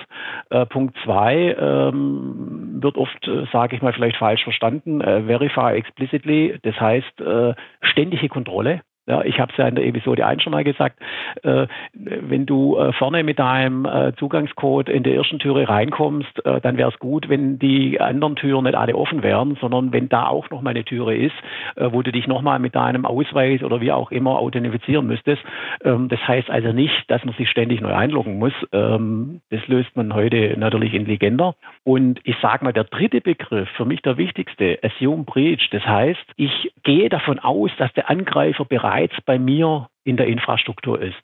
Äh, 0.50 0.66
Punkt 0.66 0.96
zwei 1.04 1.54
ähm, 1.58 2.78
wird 2.82 2.96
oft, 2.96 3.28
äh, 3.28 3.46
sage 3.52 3.76
ich 3.76 3.82
mal, 3.82 3.92
vielleicht 3.92 4.16
falsch 4.16 4.42
verstanden. 4.42 5.00
Äh, 5.00 5.22
verify 5.26 5.76
explicitly, 5.76 6.58
das 6.62 6.80
heißt 6.80 7.20
äh, 7.20 7.54
ständige 7.82 8.28
Kontrolle. 8.28 8.80
Ja, 9.10 9.24
ich 9.24 9.40
habe 9.40 9.50
es 9.50 9.58
ja 9.58 9.66
in 9.66 9.74
der 9.74 9.84
Episode 9.86 10.24
1 10.24 10.40
schon 10.40 10.52
mal 10.52 10.62
gesagt, 10.62 10.96
äh, 11.42 11.66
wenn 11.94 12.46
du 12.46 12.78
äh, 12.78 12.92
vorne 12.92 13.24
mit 13.24 13.40
deinem 13.40 13.84
äh, 13.84 14.12
Zugangscode 14.14 14.88
in 14.88 15.02
der 15.02 15.16
ersten 15.16 15.40
Türe 15.40 15.68
reinkommst, 15.68 16.46
äh, 16.46 16.60
dann 16.60 16.76
wäre 16.76 16.92
es 16.92 16.98
gut, 17.00 17.28
wenn 17.28 17.58
die 17.58 18.00
anderen 18.00 18.36
Türen 18.36 18.66
nicht 18.66 18.76
alle 18.76 18.94
offen 18.94 19.24
wären, 19.24 19.58
sondern 19.60 19.92
wenn 19.92 20.08
da 20.08 20.28
auch 20.28 20.48
noch 20.50 20.62
mal 20.62 20.70
eine 20.70 20.84
Türe 20.84 21.16
ist, 21.16 21.34
äh, 21.74 21.88
wo 21.90 22.02
du 22.02 22.12
dich 22.12 22.28
nochmal 22.28 22.60
mit 22.60 22.76
deinem 22.76 23.04
Ausweis 23.04 23.64
oder 23.64 23.80
wie 23.80 23.90
auch 23.90 24.12
immer 24.12 24.38
authentifizieren 24.38 25.08
müsstest. 25.08 25.42
Ähm, 25.82 26.06
das 26.08 26.20
heißt 26.28 26.48
also 26.48 26.70
nicht, 26.70 27.10
dass 27.10 27.24
man 27.24 27.34
sich 27.34 27.50
ständig 27.50 27.80
neu 27.80 27.92
einloggen 27.92 28.38
muss. 28.38 28.54
Ähm, 28.70 29.40
das 29.50 29.66
löst 29.66 29.96
man 29.96 30.14
heute 30.14 30.54
natürlich 30.56 30.94
intelligenter. 30.94 31.56
Und 31.82 32.20
ich 32.22 32.36
sage 32.40 32.64
mal, 32.64 32.72
der 32.72 32.84
dritte 32.84 33.20
Begriff, 33.20 33.68
für 33.70 33.86
mich 33.86 34.02
der 34.02 34.18
wichtigste, 34.18 34.78
Assume 34.84 35.24
Breach, 35.24 35.68
das 35.72 35.84
heißt, 35.84 36.24
ich 36.36 36.72
gehe 36.84 37.08
davon 37.08 37.40
aus, 37.40 37.72
dass 37.76 37.92
der 37.94 38.08
Angreifer 38.08 38.64
bereit 38.64 38.99
bereits 39.00 39.20
bei 39.24 39.38
mir 39.38 39.88
in 40.04 40.16
der 40.16 40.26
Infrastruktur 40.26 41.00
ist. 41.00 41.22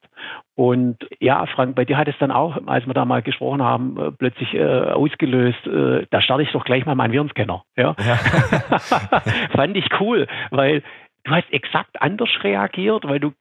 Und 0.54 0.96
ja, 1.20 1.46
Frank, 1.46 1.74
bei 1.74 1.84
dir 1.84 1.96
hat 1.96 2.08
es 2.08 2.18
dann 2.18 2.30
auch, 2.30 2.58
als 2.66 2.86
wir 2.86 2.94
da 2.94 3.04
mal 3.04 3.22
gesprochen 3.22 3.62
haben, 3.62 3.98
äh, 3.98 4.12
plötzlich 4.12 4.54
äh, 4.54 4.64
ausgelöst, 4.64 5.66
äh, 5.66 6.06
da 6.10 6.20
starte 6.20 6.42
ich 6.42 6.52
doch 6.52 6.64
gleich 6.64 6.84
mal 6.86 6.94
meinen 6.94 7.12
Virenscanner. 7.12 7.62
Ja? 7.76 7.94
ja. 7.98 8.16
Fand 9.54 9.76
ich 9.76 9.86
cool, 10.00 10.26
weil 10.50 10.82
du 11.24 11.30
hast 11.30 11.50
exakt 11.52 12.00
anders 12.00 12.28
reagiert, 12.42 13.04
weil 13.04 13.20
du 13.20 13.32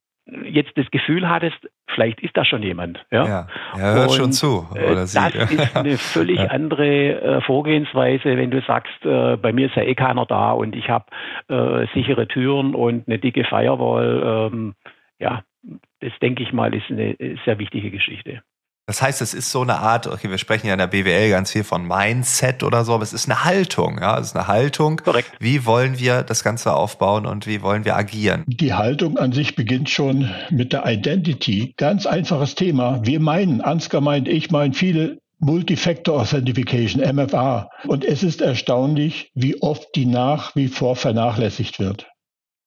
jetzt 0.44 0.72
das 0.76 0.90
Gefühl 0.92 1.30
hattest, 1.30 1.58
vielleicht 1.88 2.20
ist 2.22 2.36
da 2.36 2.46
schon 2.46 2.64
jemand. 2.64 3.04
Ja, 3.12 3.26
ja 3.26 3.48
er 3.78 3.94
hört 3.94 4.10
Und, 4.10 4.16
schon 4.16 4.32
zu. 4.32 4.68
Äh, 4.76 4.92
oder 4.92 5.08
sie. 5.08 5.20
Das 5.20 5.52
ist 5.52 5.76
eine 5.76 5.98
völlig 5.98 6.40
ja. 6.40 6.48
andere 6.48 7.22
äh, 7.22 7.42
Vorgehensweise, 7.42 8.38
wenn 8.38 8.52
du 8.52 8.62
sagst, 8.62 9.06
äh, 9.06 9.38
bei 9.38 9.54
mir 9.54 9.68
ist 9.68 9.76
ja 9.76 9.84
eh 9.84 9.96
keiner 9.96 10.26
da 10.26 10.52
und 10.52 10.76
ich 10.76 10.90
habe 10.90 11.06
äh, 11.48 11.86
sichere 11.94 12.28
Türen 12.28 12.74
und 12.74 13.08
eine 13.08 13.20
dicke 13.20 13.44
Firewall. 13.44 14.52
Ähm, 14.52 14.76
ja, 15.20 15.44
das 16.00 16.12
denke 16.22 16.44
ich 16.44 16.54
mal, 16.54 16.74
ist 16.74 16.90
eine 16.90 17.16
sehr 17.46 17.60
wichtige 17.60 17.92
Geschichte. 17.92 18.42
Das 18.88 19.02
heißt, 19.02 19.22
es 19.22 19.34
ist 19.34 19.50
so 19.50 19.62
eine 19.62 19.80
Art, 19.80 20.06
okay, 20.06 20.30
wir 20.30 20.38
sprechen 20.38 20.68
ja 20.68 20.74
in 20.74 20.80
der 20.80 20.88
BWL 20.88 21.32
ganz 21.32 21.52
viel 21.52 21.64
von 21.64 21.88
Mindset 21.88 22.62
oder 22.62 22.86
so, 22.86 22.94
aber 22.94 23.04
es 23.04 23.14
ist 23.14 23.28
eine 23.28 23.44
Haltung, 23.44 23.98
ja, 24.00 24.20
es 24.20 24.28
ist 24.28 24.36
eine 24.36 24.48
Haltung. 24.48 24.98
Korrekt. 24.98 25.32
Wie 25.40 25.66
wollen 25.66 25.98
wir 25.98 26.22
das 26.22 26.44
Ganze 26.44 26.74
aufbauen 26.74 27.26
und 27.26 27.48
wie 27.48 27.64
wollen 27.64 27.84
wir 27.84 27.96
agieren? 27.96 28.44
Die 28.46 28.74
Haltung 28.74 29.18
an 29.18 29.32
sich 29.32 29.56
beginnt 29.56 29.90
schon 29.90 30.30
mit 30.52 30.72
der 30.72 30.86
Identity. 30.86 31.74
Ganz 31.78 32.06
einfaches 32.06 32.54
Thema. 32.54 33.00
Wir 33.04 33.20
meinen, 33.20 33.62
Ansgar 33.62 34.02
meint, 34.02 34.28
ich 34.28 34.52
meine, 34.52 34.74
viele 34.76 35.18
Multifactor 35.40 36.22
Authentication, 36.22 37.02
MFA. 37.16 37.70
Und 37.88 38.06
es 38.06 38.22
ist 38.22 38.42
erstaunlich, 38.42 39.32
wie 39.34 39.62
oft 39.62 39.88
die 39.96 40.06
nach 40.06 40.56
wie 40.56 40.68
vor 40.68 40.96
vernachlässigt 40.96 41.80
wird. 41.80 42.08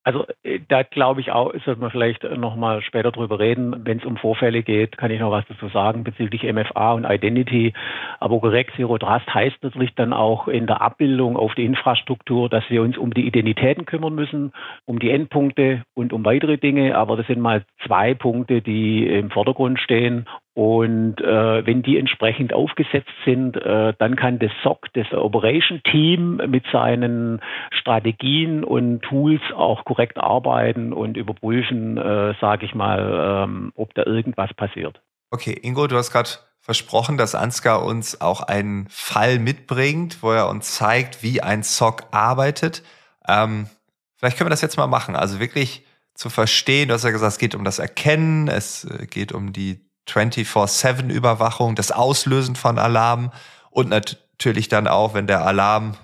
Also 0.08 0.24
äh, 0.42 0.60
da 0.66 0.84
glaube 0.84 1.20
ich 1.20 1.32
auch, 1.32 1.52
sollte 1.66 1.82
man 1.82 1.90
vielleicht 1.90 2.22
nochmal 2.24 2.80
später 2.80 3.12
drüber 3.12 3.38
reden. 3.38 3.84
Wenn 3.84 3.98
es 3.98 4.06
um 4.06 4.16
Vorfälle 4.16 4.62
geht, 4.62 4.96
kann 4.96 5.10
ich 5.10 5.20
noch 5.20 5.30
was 5.30 5.44
dazu 5.48 5.68
sagen 5.68 6.02
bezüglich 6.02 6.50
MFA 6.50 6.94
und 6.94 7.04
Identity. 7.04 7.74
Aber 8.18 8.40
korrekt, 8.40 8.72
Zero 8.76 8.96
Trust 8.96 9.28
heißt 9.34 9.62
natürlich 9.62 9.94
dann 9.96 10.14
auch 10.14 10.48
in 10.48 10.66
der 10.66 10.80
Abbildung 10.80 11.36
auf 11.36 11.54
die 11.56 11.66
Infrastruktur, 11.66 12.48
dass 12.48 12.64
wir 12.70 12.80
uns 12.80 12.96
um 12.96 13.12
die 13.12 13.26
Identitäten 13.26 13.84
kümmern 13.84 14.14
müssen, 14.14 14.52
um 14.86 14.98
die 14.98 15.10
Endpunkte 15.10 15.82
und 15.92 16.14
um 16.14 16.24
weitere 16.24 16.56
Dinge. 16.56 16.96
Aber 16.96 17.18
das 17.18 17.26
sind 17.26 17.40
mal 17.40 17.64
zwei 17.86 18.14
Punkte, 18.14 18.62
die 18.62 19.06
im 19.06 19.30
Vordergrund 19.30 19.78
stehen. 19.78 20.24
Und 20.58 21.20
äh, 21.20 21.64
wenn 21.66 21.82
die 21.82 21.98
entsprechend 21.98 22.52
aufgesetzt 22.52 23.12
sind, 23.24 23.56
äh, 23.56 23.92
dann 23.96 24.16
kann 24.16 24.40
das 24.40 24.50
SOC, 24.64 24.88
das 24.94 25.12
Operation 25.12 25.80
Team 25.84 26.40
mit 26.48 26.64
seinen 26.72 27.40
Strategien 27.70 28.64
und 28.64 29.02
Tools 29.02 29.40
auch 29.54 29.84
korrekt 29.84 29.97
arbeiten 30.16 30.92
und 30.92 31.16
überprüfen, 31.16 31.98
äh, 31.98 32.34
sage 32.40 32.66
ich 32.66 32.74
mal, 32.74 33.44
ähm, 33.44 33.72
ob 33.74 33.94
da 33.94 34.04
irgendwas 34.04 34.52
passiert. 34.54 35.00
Okay, 35.30 35.52
Ingo, 35.62 35.86
du 35.86 35.96
hast 35.96 36.10
gerade 36.10 36.30
versprochen, 36.60 37.16
dass 37.16 37.34
Ansgar 37.34 37.84
uns 37.84 38.20
auch 38.20 38.42
einen 38.42 38.88
Fall 38.88 39.38
mitbringt, 39.38 40.22
wo 40.22 40.32
er 40.32 40.48
uns 40.48 40.74
zeigt, 40.74 41.22
wie 41.22 41.42
ein 41.42 41.62
SOC 41.62 42.04
arbeitet. 42.10 42.82
Ähm, 43.26 43.68
vielleicht 44.16 44.36
können 44.36 44.48
wir 44.48 44.52
das 44.52 44.62
jetzt 44.62 44.76
mal 44.76 44.86
machen. 44.86 45.16
Also 45.16 45.40
wirklich 45.40 45.86
zu 46.14 46.30
verstehen, 46.30 46.88
du 46.88 46.94
hast 46.94 47.04
ja 47.04 47.10
gesagt, 47.10 47.32
es 47.32 47.38
geht 47.38 47.54
um 47.54 47.64
das 47.64 47.78
Erkennen, 47.78 48.48
es 48.48 48.84
äh, 48.84 49.06
geht 49.06 49.32
um 49.32 49.52
die 49.52 49.80
24-7-Überwachung, 50.08 51.74
das 51.74 51.92
Auslösen 51.92 52.56
von 52.56 52.78
Alarmen 52.78 53.30
und 53.70 53.88
natürlich 53.88 54.68
dann 54.68 54.88
auch, 54.88 55.14
wenn 55.14 55.26
der 55.26 55.44
Alarm 55.46 55.96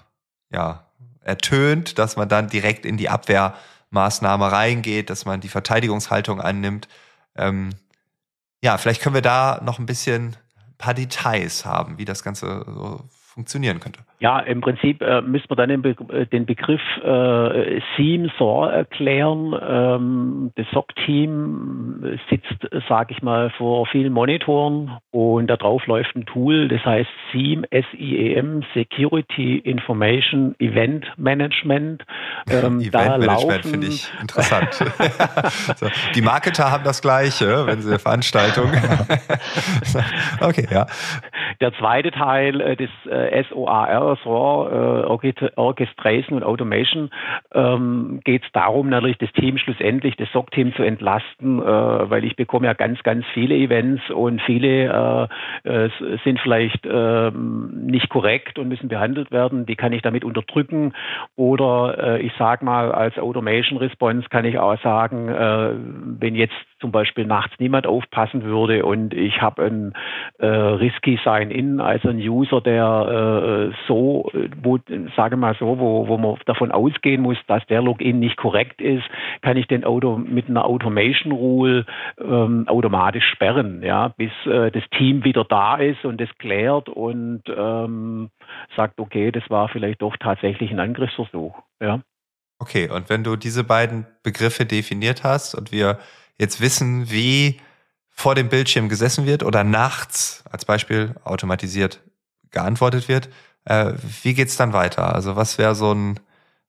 ja 0.51 0.87
ertönt, 1.21 1.99
dass 1.99 2.17
man 2.17 2.29
dann 2.29 2.49
direkt 2.49 2.87
in 2.87 2.97
die 2.97 3.09
Abwehrmaßnahme 3.95 4.51
reingeht, 4.51 5.09
dass 5.11 5.25
man 5.25 5.41
die 5.41 5.49
Verteidigungshaltung 5.49 6.41
annimmt. 6.41 6.89
Ähm, 7.37 7.71
ja, 8.63 8.77
vielleicht 8.79 9.01
können 9.01 9.15
wir 9.15 9.23
da 9.23 9.61
noch 9.65 9.79
ein 9.79 9.87
bisschen 9.87 10.37
ein 10.57 10.75
paar 10.79 10.95
Details 10.95 11.65
haben, 11.65 11.99
wie 11.99 12.05
das 12.05 12.23
Ganze 12.23 12.65
so 12.67 13.05
funktionieren 13.11 13.81
könnte. 13.81 14.01
Ja, 14.21 14.39
im 14.39 14.61
Prinzip 14.61 15.03
äh, 15.03 15.21
müssen 15.23 15.51
wir 15.51 15.57
dann 15.57 15.69
den, 15.69 15.83
Be 15.83 15.97
äh, 16.13 16.27
den 16.27 16.47
Begriff 16.47 16.81
äh, 17.03 17.81
Seam 17.97 18.31
SOAR 18.39 18.73
erklären. 18.73 19.55
Ähm, 19.61 20.53
das 20.57 20.67
SOC-Team 20.73 22.19
sitzt, 22.31 22.87
sage 22.89 23.13
ich 23.13 23.23
mal, 23.23 23.51
vor 23.51 23.87
vielen 23.87 24.13
Monitoren 24.13 24.99
und 25.11 25.49
darauf 25.49 25.87
läuft 25.87 26.15
ein 26.17 26.27
Tool, 26.27 26.69
das 26.69 26.85
heißt 26.85 27.11
SIEM, 27.33 27.65
S-I-E-M, 27.71 28.63
Security 28.73 29.59
Information 29.59 30.55
Event 30.59 31.07
Management. 31.17 32.05
Ähm, 32.49 32.81
Event 32.81 33.19
Management 33.19 33.67
finde 33.67 33.87
ich 33.89 34.11
interessant. 34.21 34.73
so, 35.77 35.87
die 36.15 36.23
Marketer 36.23 36.71
haben 36.71 36.85
das 36.85 37.03
Gleiche, 37.03 37.67
wenn 37.67 37.81
sie 37.81 37.91
eine 37.91 37.99
Veranstaltung. 37.99 38.71
okay, 40.41 40.67
ja. 40.71 40.87
Der 41.61 41.73
zweite 41.75 42.11
Teil 42.11 42.61
äh, 42.61 42.77
des 42.77 42.91
äh, 43.11 43.43
SOAR, 43.51 43.89
SOAR 44.17 45.05
äh, 45.05 45.51
Orchestration 45.57 46.39
und 46.39 46.45
Automation, 46.45 47.11
ähm, 47.53 48.21
geht 48.25 48.45
es 48.45 48.53
darum, 48.53 48.89
natürlich 48.89 49.19
das 49.19 49.33
Team 49.33 49.59
schlussendlich, 49.59 50.17
das 50.17 50.31
SOC-Team 50.33 50.75
zu 50.75 50.83
entlasten, 50.83 51.61
äh, 51.61 51.65
weil 51.65 52.25
ich 52.25 52.37
bekomme 52.37 52.67
ja 52.67 52.75
ganz, 52.75 53.03
ganz 53.03 53.25
viele 53.35 53.55
Events 53.55 54.03
und 54.11 54.41
viele 54.43 55.29
äh, 55.65 55.89
sind 56.25 56.41
vielleicht 56.41 56.87
ähm, 56.87 57.87
nicht 57.87 58.09
korrekt 58.09 58.59
und 58.59 58.69
müssen 58.69 58.89
behandelt 58.89 59.31
werden. 59.31 59.67
Die 59.67 59.77
kann 59.77 59.93
ich 59.93 60.03
damit 60.03 60.25
unterdrücken. 60.25 60.93
Oder 61.37 62.19
äh, 62.19 62.23
ich 62.23 62.33
sage 62.39 62.65
mal, 62.65 62.93
als 62.93 63.19
Automation 63.19 63.79
Response 63.79 64.29
kann 64.29 64.45
ich 64.45 64.59
auch 64.59 64.81
sagen, 64.83 65.29
äh, 65.29 65.71
wenn 66.21 66.35
jetzt 66.35 66.55
zum 66.81 66.93
Beispiel 66.93 67.25
nachts 67.25 67.55
niemand 67.59 67.87
aufpassen 67.87 68.43
würde 68.45 68.85
und 68.85 69.15
ich 69.15 69.41
habe 69.41 69.65
ein 69.65 69.95
äh, 70.39 70.47
Risky 70.47 71.19
Sign-In, 71.25 71.81
also 71.81 72.09
ein 72.09 72.19
User, 72.19 72.61
der 72.61 73.71
äh, 73.73 73.77
so, 73.89 73.94
wo, 73.95 74.79
sage 75.17 75.37
mal 75.37 75.55
so, 75.59 75.79
wo, 75.79 76.09
wo 76.09 76.19
man 76.19 76.37
davon 76.47 76.73
ausgehen 76.73 77.23
muss, 77.23 77.39
dass 77.47 77.65
der 77.67 77.83
Login 77.83 78.19
nicht 78.19 78.37
korrekt 78.37 78.81
ist, 78.81 79.05
kann 79.43 79.57
ich 79.57 79.67
den 79.67 79.85
Auto 79.85 80.17
mit 80.17 80.49
einer 80.49 80.65
Automation 80.65 81.33
Rule 81.33 81.87
ähm, 82.21 82.67
automatisch 82.69 83.25
sperren, 83.33 83.83
ja, 83.83 84.09
bis 84.09 84.33
äh, 84.47 84.71
das 84.71 84.83
Team 84.97 85.25
wieder 85.25 85.45
da 85.45 85.77
ist 85.77 86.05
und 86.05 86.21
das 86.21 86.29
klärt 86.39 86.89
und 86.89 87.43
ähm, 87.49 88.31
sagt, 88.77 89.01
okay, 89.01 89.31
das 89.31 89.49
war 89.49 89.69
vielleicht 89.69 90.03
doch 90.03 90.17
tatsächlich 90.19 90.71
ein 90.71 90.81
Angriffsversuch, 90.81 91.55
ja. 91.81 92.01
Okay, 92.59 92.89
und 92.89 93.11
wenn 93.11 93.25
du 93.25 93.37
diese 93.37 93.65
beiden 93.65 94.07
Begriffe 94.23 94.65
definiert 94.65 95.25
hast 95.25 95.55
und 95.55 95.73
wir 95.73 95.99
jetzt 96.39 96.61
wissen, 96.61 97.11
wie 97.11 97.61
vor 98.11 98.35
dem 98.35 98.49
Bildschirm 98.49 98.89
gesessen 98.89 99.27
wird 99.27 99.43
oder 99.43 99.65
nachts 99.65 100.45
als 100.51 100.65
Beispiel 100.65 101.15
automatisiert 101.25 102.01
geantwortet 102.55 103.09
wird. 103.09 103.29
Äh, 103.65 103.93
wie 104.23 104.35
geht's 104.35 104.57
dann 104.57 104.73
weiter? 104.73 105.15
Also 105.15 105.37
was 105.37 105.59
wäre 105.59 105.75
so 105.75 105.93
ein, 105.93 106.21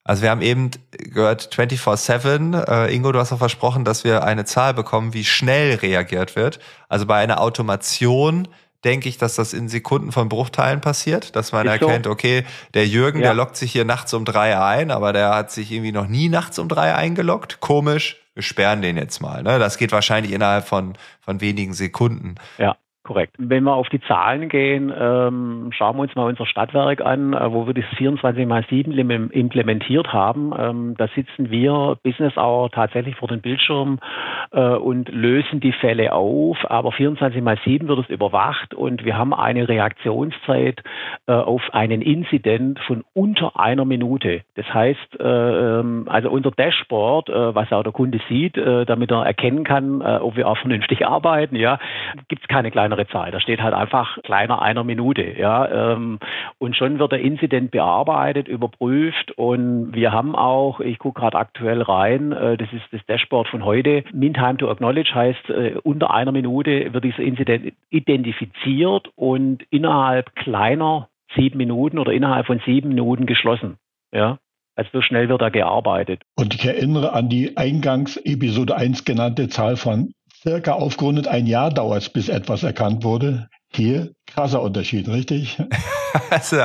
also 0.03 0.21
wir 0.21 0.29
haben 0.29 0.41
eben 0.41 0.71
gehört 0.91 1.53
24-7. 1.53 2.87
Äh, 2.87 2.95
Ingo, 2.95 3.11
du 3.11 3.19
hast 3.19 3.33
auch 3.33 3.39
versprochen, 3.39 3.85
dass 3.85 4.03
wir 4.03 4.23
eine 4.23 4.45
Zahl 4.45 4.73
bekommen, 4.73 5.13
wie 5.13 5.25
schnell 5.25 5.75
reagiert 5.75 6.35
wird. 6.35 6.59
Also 6.89 7.05
bei 7.05 7.17
einer 7.17 7.41
Automation 7.41 8.47
denke 8.85 9.09
ich, 9.09 9.17
dass 9.17 9.35
das 9.35 9.53
in 9.53 9.67
Sekunden 9.67 10.11
von 10.11 10.29
Bruchteilen 10.29 10.79
passiert, 10.79 11.35
dass 11.35 11.51
man 11.51 11.65
Ist 11.65 11.81
erkennt, 11.81 12.05
so. 12.05 12.11
okay, 12.11 12.45
der 12.75 12.87
Jürgen, 12.87 13.19
ja. 13.19 13.25
der 13.25 13.33
lockt 13.33 13.57
sich 13.57 13.71
hier 13.71 13.83
nachts 13.83 14.13
um 14.13 14.25
drei 14.25 14.57
ein, 14.59 14.91
aber 14.91 15.11
der 15.11 15.33
hat 15.33 15.51
sich 15.51 15.71
irgendwie 15.71 15.91
noch 15.91 16.07
nie 16.07 16.29
nachts 16.29 16.59
um 16.59 16.69
drei 16.69 16.93
eingeloggt. 16.93 17.59
Komisch, 17.59 18.17
wir 18.35 18.43
sperren 18.43 18.83
den 18.83 18.95
jetzt 18.95 19.21
mal. 19.21 19.41
Ne? 19.41 19.57
Das 19.57 19.77
geht 19.77 19.91
wahrscheinlich 19.91 20.31
innerhalb 20.31 20.67
von, 20.67 20.93
von 21.19 21.41
wenigen 21.41 21.73
Sekunden. 21.73 22.35
Ja. 22.59 22.77
Korrekt. 23.05 23.35
Wenn 23.37 23.63
wir 23.65 23.75
auf 23.75 23.87
die 23.89 24.01
Zahlen 24.01 24.49
gehen, 24.49 24.91
ähm, 24.97 25.69
schauen 25.77 25.95
wir 25.95 26.01
uns 26.01 26.15
mal 26.15 26.25
unser 26.25 26.47
Stadtwerk 26.47 27.01
an, 27.01 27.33
äh, 27.33 27.51
wo 27.53 27.67
wir 27.67 27.75
das 27.75 27.85
24 27.97 28.47
mal 28.47 28.65
7 28.67 29.29
implementiert 29.29 30.11
haben. 30.11 30.51
Ähm, 30.57 30.95
da 30.97 31.07
sitzen 31.09 31.51
wir 31.51 31.97
Business 32.01 32.35
Hour 32.35 32.71
tatsächlich 32.71 33.15
vor 33.15 33.27
dem 33.27 33.41
Bildschirm 33.41 33.99
äh, 34.51 34.59
und 34.59 35.09
lösen 35.09 35.59
die 35.59 35.71
Fälle 35.71 36.13
auf, 36.13 36.57
aber 36.67 36.91
24 36.91 37.43
mal 37.43 37.59
7 37.63 37.87
wird 37.87 37.99
es 37.99 38.09
überwacht 38.09 38.73
und 38.73 39.05
wir 39.05 39.15
haben 39.15 39.35
eine 39.35 39.69
Reaktionszeit 39.69 40.81
äh, 41.27 41.31
auf 41.31 41.61
einen 41.73 42.01
Incident 42.01 42.79
von 42.87 43.03
unter 43.13 43.59
einer 43.59 43.85
Minute. 43.85 44.41
Das 44.55 44.65
heißt, 44.73 45.19
äh, 45.19 45.23
ähm, 45.79 46.07
also 46.09 46.31
unser 46.31 46.49
Dashboard, 46.49 47.29
äh, 47.29 47.53
was 47.53 47.71
auch 47.71 47.83
der 47.83 47.91
Kunde 47.91 48.19
sieht, 48.27 48.57
äh, 48.57 48.83
damit 48.85 49.11
er 49.11 49.27
erkennen 49.27 49.63
kann, 49.63 50.01
ob 50.01 50.35
wir 50.35 50.47
auch 50.47 50.57
vernünftig 50.57 51.05
arbeiten, 51.05 51.55
ja, 51.55 51.77
gibt 52.29 52.41
es 52.41 52.47
keine 52.47 52.71
kleine 52.71 52.94
kleinere 52.95 53.07
Zahl. 53.07 53.31
Da 53.31 53.39
steht 53.39 53.61
halt 53.61 53.73
einfach 53.73 54.21
kleiner 54.23 54.61
einer 54.61 54.83
Minute. 54.83 55.37
Ja, 55.37 55.93
ähm, 55.93 56.19
und 56.57 56.75
schon 56.75 56.99
wird 56.99 57.11
der 57.11 57.21
Incident 57.21 57.71
bearbeitet, 57.71 58.47
überprüft 58.47 59.31
und 59.37 59.93
wir 59.93 60.11
haben 60.11 60.35
auch, 60.35 60.79
ich 60.79 60.99
gucke 60.99 61.21
gerade 61.21 61.37
aktuell 61.37 61.81
rein, 61.81 62.31
äh, 62.31 62.57
das 62.57 62.71
ist 62.71 62.85
das 62.91 63.05
Dashboard 63.07 63.47
von 63.47 63.65
heute, 63.65 64.03
Mean 64.13 64.33
Time 64.33 64.57
to 64.57 64.69
Acknowledge 64.69 65.13
heißt, 65.13 65.49
äh, 65.49 65.75
unter 65.83 66.13
einer 66.13 66.31
Minute 66.31 66.93
wird 66.93 67.03
dieser 67.03 67.23
Incident 67.23 67.73
identifiziert 67.89 69.09
und 69.15 69.63
innerhalb 69.69 70.35
kleiner 70.35 71.09
sieben 71.35 71.57
Minuten 71.57 71.99
oder 71.99 72.13
innerhalb 72.13 72.45
von 72.45 72.61
sieben 72.65 72.89
Minuten 72.89 73.25
geschlossen. 73.25 73.77
Ja, 74.13 74.37
also 74.75 74.89
so 74.93 75.01
schnell 75.01 75.29
wird 75.29 75.41
da 75.41 75.49
gearbeitet. 75.49 76.21
Und 76.35 76.53
ich 76.53 76.65
erinnere 76.65 77.13
an 77.13 77.29
die 77.29 77.57
eingangs 77.57 78.17
Episode 78.17 78.75
1 78.75 79.05
genannte 79.05 79.47
Zahl 79.47 79.77
von 79.77 80.11
circa 80.45 80.73
aufgerundet 80.73 81.27
ein 81.27 81.47
Jahr 81.47 81.71
dauert 81.71 82.03
es, 82.03 82.09
bis 82.09 82.29
etwas 82.29 82.63
erkannt 82.63 83.03
wurde. 83.03 83.49
Hier 83.73 84.11
krasser 84.27 84.61
Unterschied, 84.61 85.09
richtig? 85.09 85.61
also, 86.29 86.57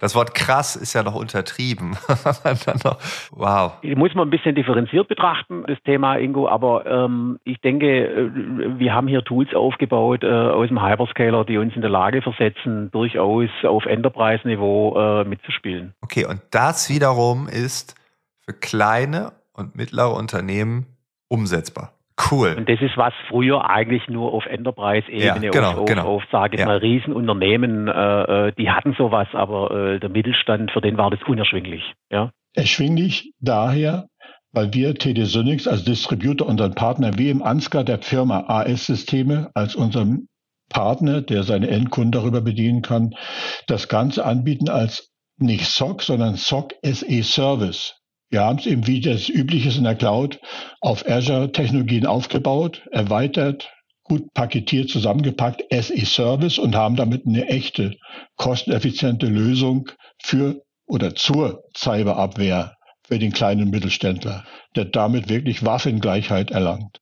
das 0.00 0.14
Wort 0.14 0.34
krass 0.34 0.76
ist 0.76 0.92
ja 0.92 1.02
noch 1.02 1.14
untertrieben. 1.14 1.96
wow. 3.30 3.72
Muss 3.82 4.14
man 4.14 4.28
ein 4.28 4.30
bisschen 4.30 4.54
differenziert 4.54 5.08
betrachten, 5.08 5.64
das 5.66 5.78
Thema 5.84 6.18
Ingo, 6.18 6.48
aber 6.48 6.86
ähm, 6.86 7.40
ich 7.44 7.60
denke, 7.62 8.06
äh, 8.06 8.78
wir 8.78 8.94
haben 8.94 9.08
hier 9.08 9.24
Tools 9.24 9.52
aufgebaut 9.54 10.22
äh, 10.22 10.28
aus 10.28 10.68
dem 10.68 10.80
Hyperscaler, 10.80 11.44
die 11.44 11.58
uns 11.58 11.74
in 11.74 11.80
der 11.80 11.90
Lage 11.90 12.22
versetzen, 12.22 12.90
durchaus 12.92 13.50
auf 13.64 13.86
Enterprise-Niveau 13.86 14.96
äh, 14.96 15.24
mitzuspielen. 15.24 15.94
Okay, 16.02 16.26
und 16.26 16.42
das 16.50 16.88
wiederum 16.88 17.48
ist 17.48 17.96
für 18.44 18.52
kleine 18.52 19.32
und 19.52 19.74
mittlere 19.74 20.14
Unternehmen 20.14 20.86
umsetzbar. 21.28 21.92
Cool. 22.30 22.54
Und 22.56 22.68
das 22.68 22.80
ist 22.80 22.96
was 22.96 23.12
früher 23.28 23.68
eigentlich 23.68 24.08
nur 24.08 24.32
auf 24.32 24.46
Enterprise-Ebene, 24.46 25.46
ja, 25.46 25.50
genau, 25.50 25.70
auf, 25.70 25.78
auf, 25.78 25.84
genau. 25.86 26.02
auf 26.04 26.22
sage 26.30 26.54
ich 26.54 26.60
ja. 26.60 26.66
mal, 26.66 26.76
Riesenunternehmen, 26.78 27.88
äh, 27.88 28.48
äh, 28.48 28.52
die 28.52 28.70
hatten 28.70 28.94
sowas, 28.98 29.28
aber 29.32 29.70
äh, 29.70 30.00
der 30.00 30.10
Mittelstand, 30.10 30.70
für 30.70 30.80
den 30.80 30.98
war 30.98 31.10
das 31.10 31.20
unerschwinglich. 31.26 31.82
Ja? 32.10 32.30
Erschwinglich 32.54 33.32
daher, 33.40 34.06
weil 34.52 34.74
wir 34.74 34.94
TD 34.94 35.24
Synix 35.24 35.66
als 35.66 35.84
Distributor 35.84 36.48
unseren 36.48 36.74
Partner 36.74 37.12
wie 37.16 37.30
im 37.30 37.42
Ansgar 37.42 37.84
der 37.84 37.98
Firma 37.98 38.44
AS-Systeme 38.48 39.50
als 39.54 39.74
unserem 39.74 40.28
Partner, 40.68 41.22
der 41.22 41.42
seine 41.42 41.68
Endkunden 41.68 42.12
darüber 42.12 42.40
bedienen 42.40 42.82
kann, 42.82 43.14
das 43.66 43.88
Ganze 43.88 44.24
anbieten 44.24 44.68
als 44.68 45.10
nicht 45.38 45.66
SOC, 45.66 46.02
sondern 46.02 46.36
SOC 46.36 46.74
SE 46.82 47.22
Service. 47.22 48.01
Wir 48.32 48.40
haben 48.40 48.58
es 48.58 48.64
eben, 48.64 48.86
wie 48.86 49.02
das 49.02 49.28
üblich 49.28 49.66
ist 49.66 49.76
in 49.76 49.84
der 49.84 49.94
Cloud, 49.94 50.40
auf 50.80 51.06
Azure-Technologien 51.06 52.06
aufgebaut, 52.06 52.82
erweitert, 52.90 53.70
gut 54.04 54.32
paketiert, 54.32 54.88
zusammengepackt, 54.88 55.62
SE 55.70 56.06
Service 56.06 56.58
und 56.58 56.74
haben 56.74 56.96
damit 56.96 57.26
eine 57.26 57.46
echte, 57.48 57.94
kosteneffiziente 58.36 59.26
Lösung 59.26 59.90
für 60.22 60.62
oder 60.86 61.14
zur 61.14 61.62
Cyberabwehr 61.76 62.74
für 63.06 63.18
den 63.18 63.32
kleinen 63.32 63.68
Mittelständler, 63.68 64.46
der 64.76 64.86
damit 64.86 65.28
wirklich 65.28 65.62
Waffengleichheit 65.62 66.50
erlangt. 66.52 67.00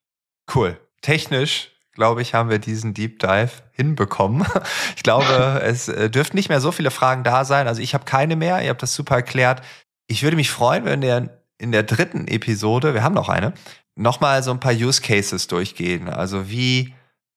Cool. 0.53 0.81
Technisch 1.01 1.71
glaube 1.93 2.23
ich, 2.23 2.35
haben 2.35 2.51
wir 2.51 2.59
diesen 2.59 2.95
Deep 2.95 3.19
Dive 3.21 3.51
hinbekommen. 3.73 4.47
Ich 4.97 5.03
glaube, 5.03 5.61
es 5.65 5.89
äh, 5.89 6.11
dürften 6.11 6.37
nicht 6.37 6.49
mehr 6.49 6.61
so 6.61 6.73
viele 6.73 6.91
Fragen 6.91 7.25
da 7.25 7.45
sein. 7.45 7.69
Also 7.69 7.81
ich 7.81 7.95
habe 7.95 8.05
keine 8.05 8.37
mehr. 8.37 8.63
Ihr 8.63 8.71
habt 8.71 8.83
das 8.83 8.95
super 8.95 9.17
erklärt. 9.17 9.63
Ich 10.11 10.25
würde 10.25 10.37
mich 10.37 10.51
freuen, 10.51 10.85
wenn 10.87 11.03
wir 11.03 11.41
in 11.57 11.71
der 11.71 11.85
dritten 11.85 12.27
Episode, 12.27 12.95
wir 12.95 13.05
haben 13.05 13.15
noch 13.15 13.29
eine, 13.29 13.53
nochmal 13.95 14.43
so 14.43 14.51
ein 14.51 14.59
paar 14.59 14.73
Use 14.73 15.01
Cases 15.01 15.47
durchgehen. 15.47 16.09
Also 16.09 16.51
wie 16.51 16.95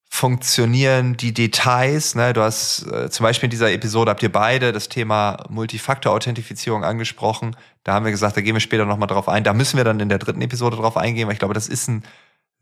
funktionieren 0.10 1.16
die 1.16 1.36
Details? 1.36 2.16
Ne? 2.16 2.34
Du 2.34 2.42
hast 2.42 2.88
äh, 2.92 3.12
zum 3.12 3.26
Beispiel 3.26 3.46
in 3.46 3.52
dieser 3.52 3.72
Episode 3.72 4.10
habt 4.10 4.24
ihr 4.24 4.32
beide 4.32 4.72
das 4.72 4.90
Thema 4.90 5.46
Multifaktor-Authentifizierung 5.50 6.84
angesprochen. 6.84 7.56
Da 7.84 7.94
haben 7.94 8.06
wir 8.06 8.12
gesagt, 8.12 8.38
da 8.38 8.42
gehen 8.42 8.56
wir 8.56 8.60
später 8.60 8.86
nochmal 8.86 9.08
drauf 9.08 9.30
ein. 9.30 9.44
Da 9.44 9.54
müssen 9.54 9.78
wir 9.78 9.84
dann 9.84 10.00
in 10.00 10.10
der 10.10 10.18
dritten 10.18 10.42
Episode 10.42 10.76
drauf 10.76 10.98
eingehen, 10.98 11.28
weil 11.28 11.34
ich 11.34 11.40
glaube, 11.40 11.54
das 11.54 11.68
ist 11.68 11.88
ein 11.90 12.04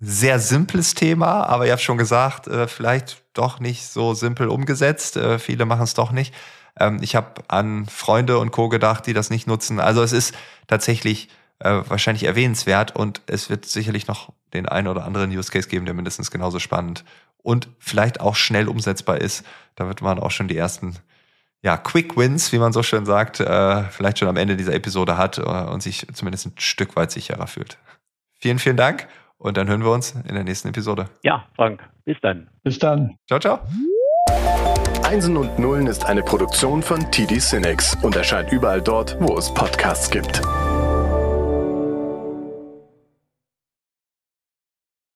sehr 0.02 0.40
simples 0.40 0.94
Thema, 0.94 1.46
aber 1.46 1.68
ihr 1.68 1.72
habt 1.72 1.82
schon 1.82 1.98
gesagt, 1.98 2.48
äh, 2.48 2.68
vielleicht 2.68 3.24
doch 3.34 3.62
nicht 3.62 3.88
so 3.88 4.14
simpel 4.14 4.50
umgesetzt. 4.50 5.16
Äh, 5.16 5.40
viele 5.40 5.64
machen 5.64 5.84
es 5.84 5.94
doch 5.94 6.12
nicht. 6.12 6.34
Ähm, 6.80 7.00
ich 7.02 7.16
habe 7.16 7.44
an 7.48 7.86
Freunde 7.86 8.40
und 8.40 8.52
Co. 8.52 8.70
gedacht, 8.70 9.08
die 9.08 9.14
das 9.14 9.30
nicht 9.30 9.48
nutzen. 9.48 9.80
Also 9.80 10.02
es 10.04 10.12
ist 10.12 10.36
tatsächlich 10.68 11.30
äh, 11.60 11.82
wahrscheinlich 11.88 12.24
erwähnenswert 12.24 12.96
und 12.96 13.22
es 13.28 13.50
wird 13.50 13.66
sicherlich 13.66 14.08
noch 14.08 14.34
den 14.54 14.68
einen 14.68 14.88
oder 14.88 15.06
anderen 15.06 15.32
Use 15.32 15.52
Case 15.52 15.70
geben, 15.70 15.86
der 15.86 15.94
mindestens 15.94 16.32
genauso 16.32 16.60
spannend 16.60 17.04
und 17.38 17.70
vielleicht 17.80 18.20
auch 18.20 18.36
schnell 18.36 18.68
umsetzbar 18.68 19.20
ist. 19.20 19.46
Da 19.76 19.88
wird 19.88 20.02
man 20.02 20.20
auch 20.20 20.32
schon 20.32 20.48
die 20.48 20.58
ersten 20.58 20.96
ja, 21.64 21.78
Quick 21.78 22.18
Wins, 22.18 22.52
wie 22.52 22.58
man 22.58 22.74
so 22.74 22.82
schön 22.82 23.06
sagt, 23.06 23.40
äh, 23.40 23.84
vielleicht 23.84 24.20
schon 24.20 24.28
am 24.28 24.38
Ende 24.38 24.58
dieser 24.58 24.74
Episode 24.74 25.18
hat 25.18 25.38
äh, 25.38 25.42
und 25.42 25.84
sich 25.84 26.08
zumindest 26.14 26.48
ein 26.48 26.54
Stück 26.58 26.96
weit 26.96 27.12
sicherer 27.12 27.48
fühlt. 27.48 27.78
Vielen, 28.40 28.58
vielen 28.58 28.78
Dank 28.78 29.08
und 29.38 29.58
dann 29.58 29.68
hören 29.68 29.84
wir 29.84 29.92
uns 29.92 30.16
in 30.28 30.34
der 30.34 30.44
nächsten 30.44 30.70
Episode. 30.70 31.10
Ja, 31.24 31.46
Frank, 31.56 31.88
bis 32.06 32.18
dann. 32.22 32.50
Bis 32.64 32.80
dann. 32.80 33.18
Ciao, 33.28 33.40
ciao. 33.40 33.60
Einsen 35.12 35.36
und 35.36 35.60
Nullen 35.60 35.88
ist 35.88 36.06
eine 36.06 36.24
Produktion 36.24 36.82
von 36.82 37.12
TD 37.12 37.38
Cinex 37.42 37.98
und 38.02 38.16
erscheint 38.16 38.50
überall 38.54 38.82
dort, 38.82 39.18
wo 39.20 39.38
es 39.38 39.54
Podcasts 39.54 40.10
gibt. 40.10 40.42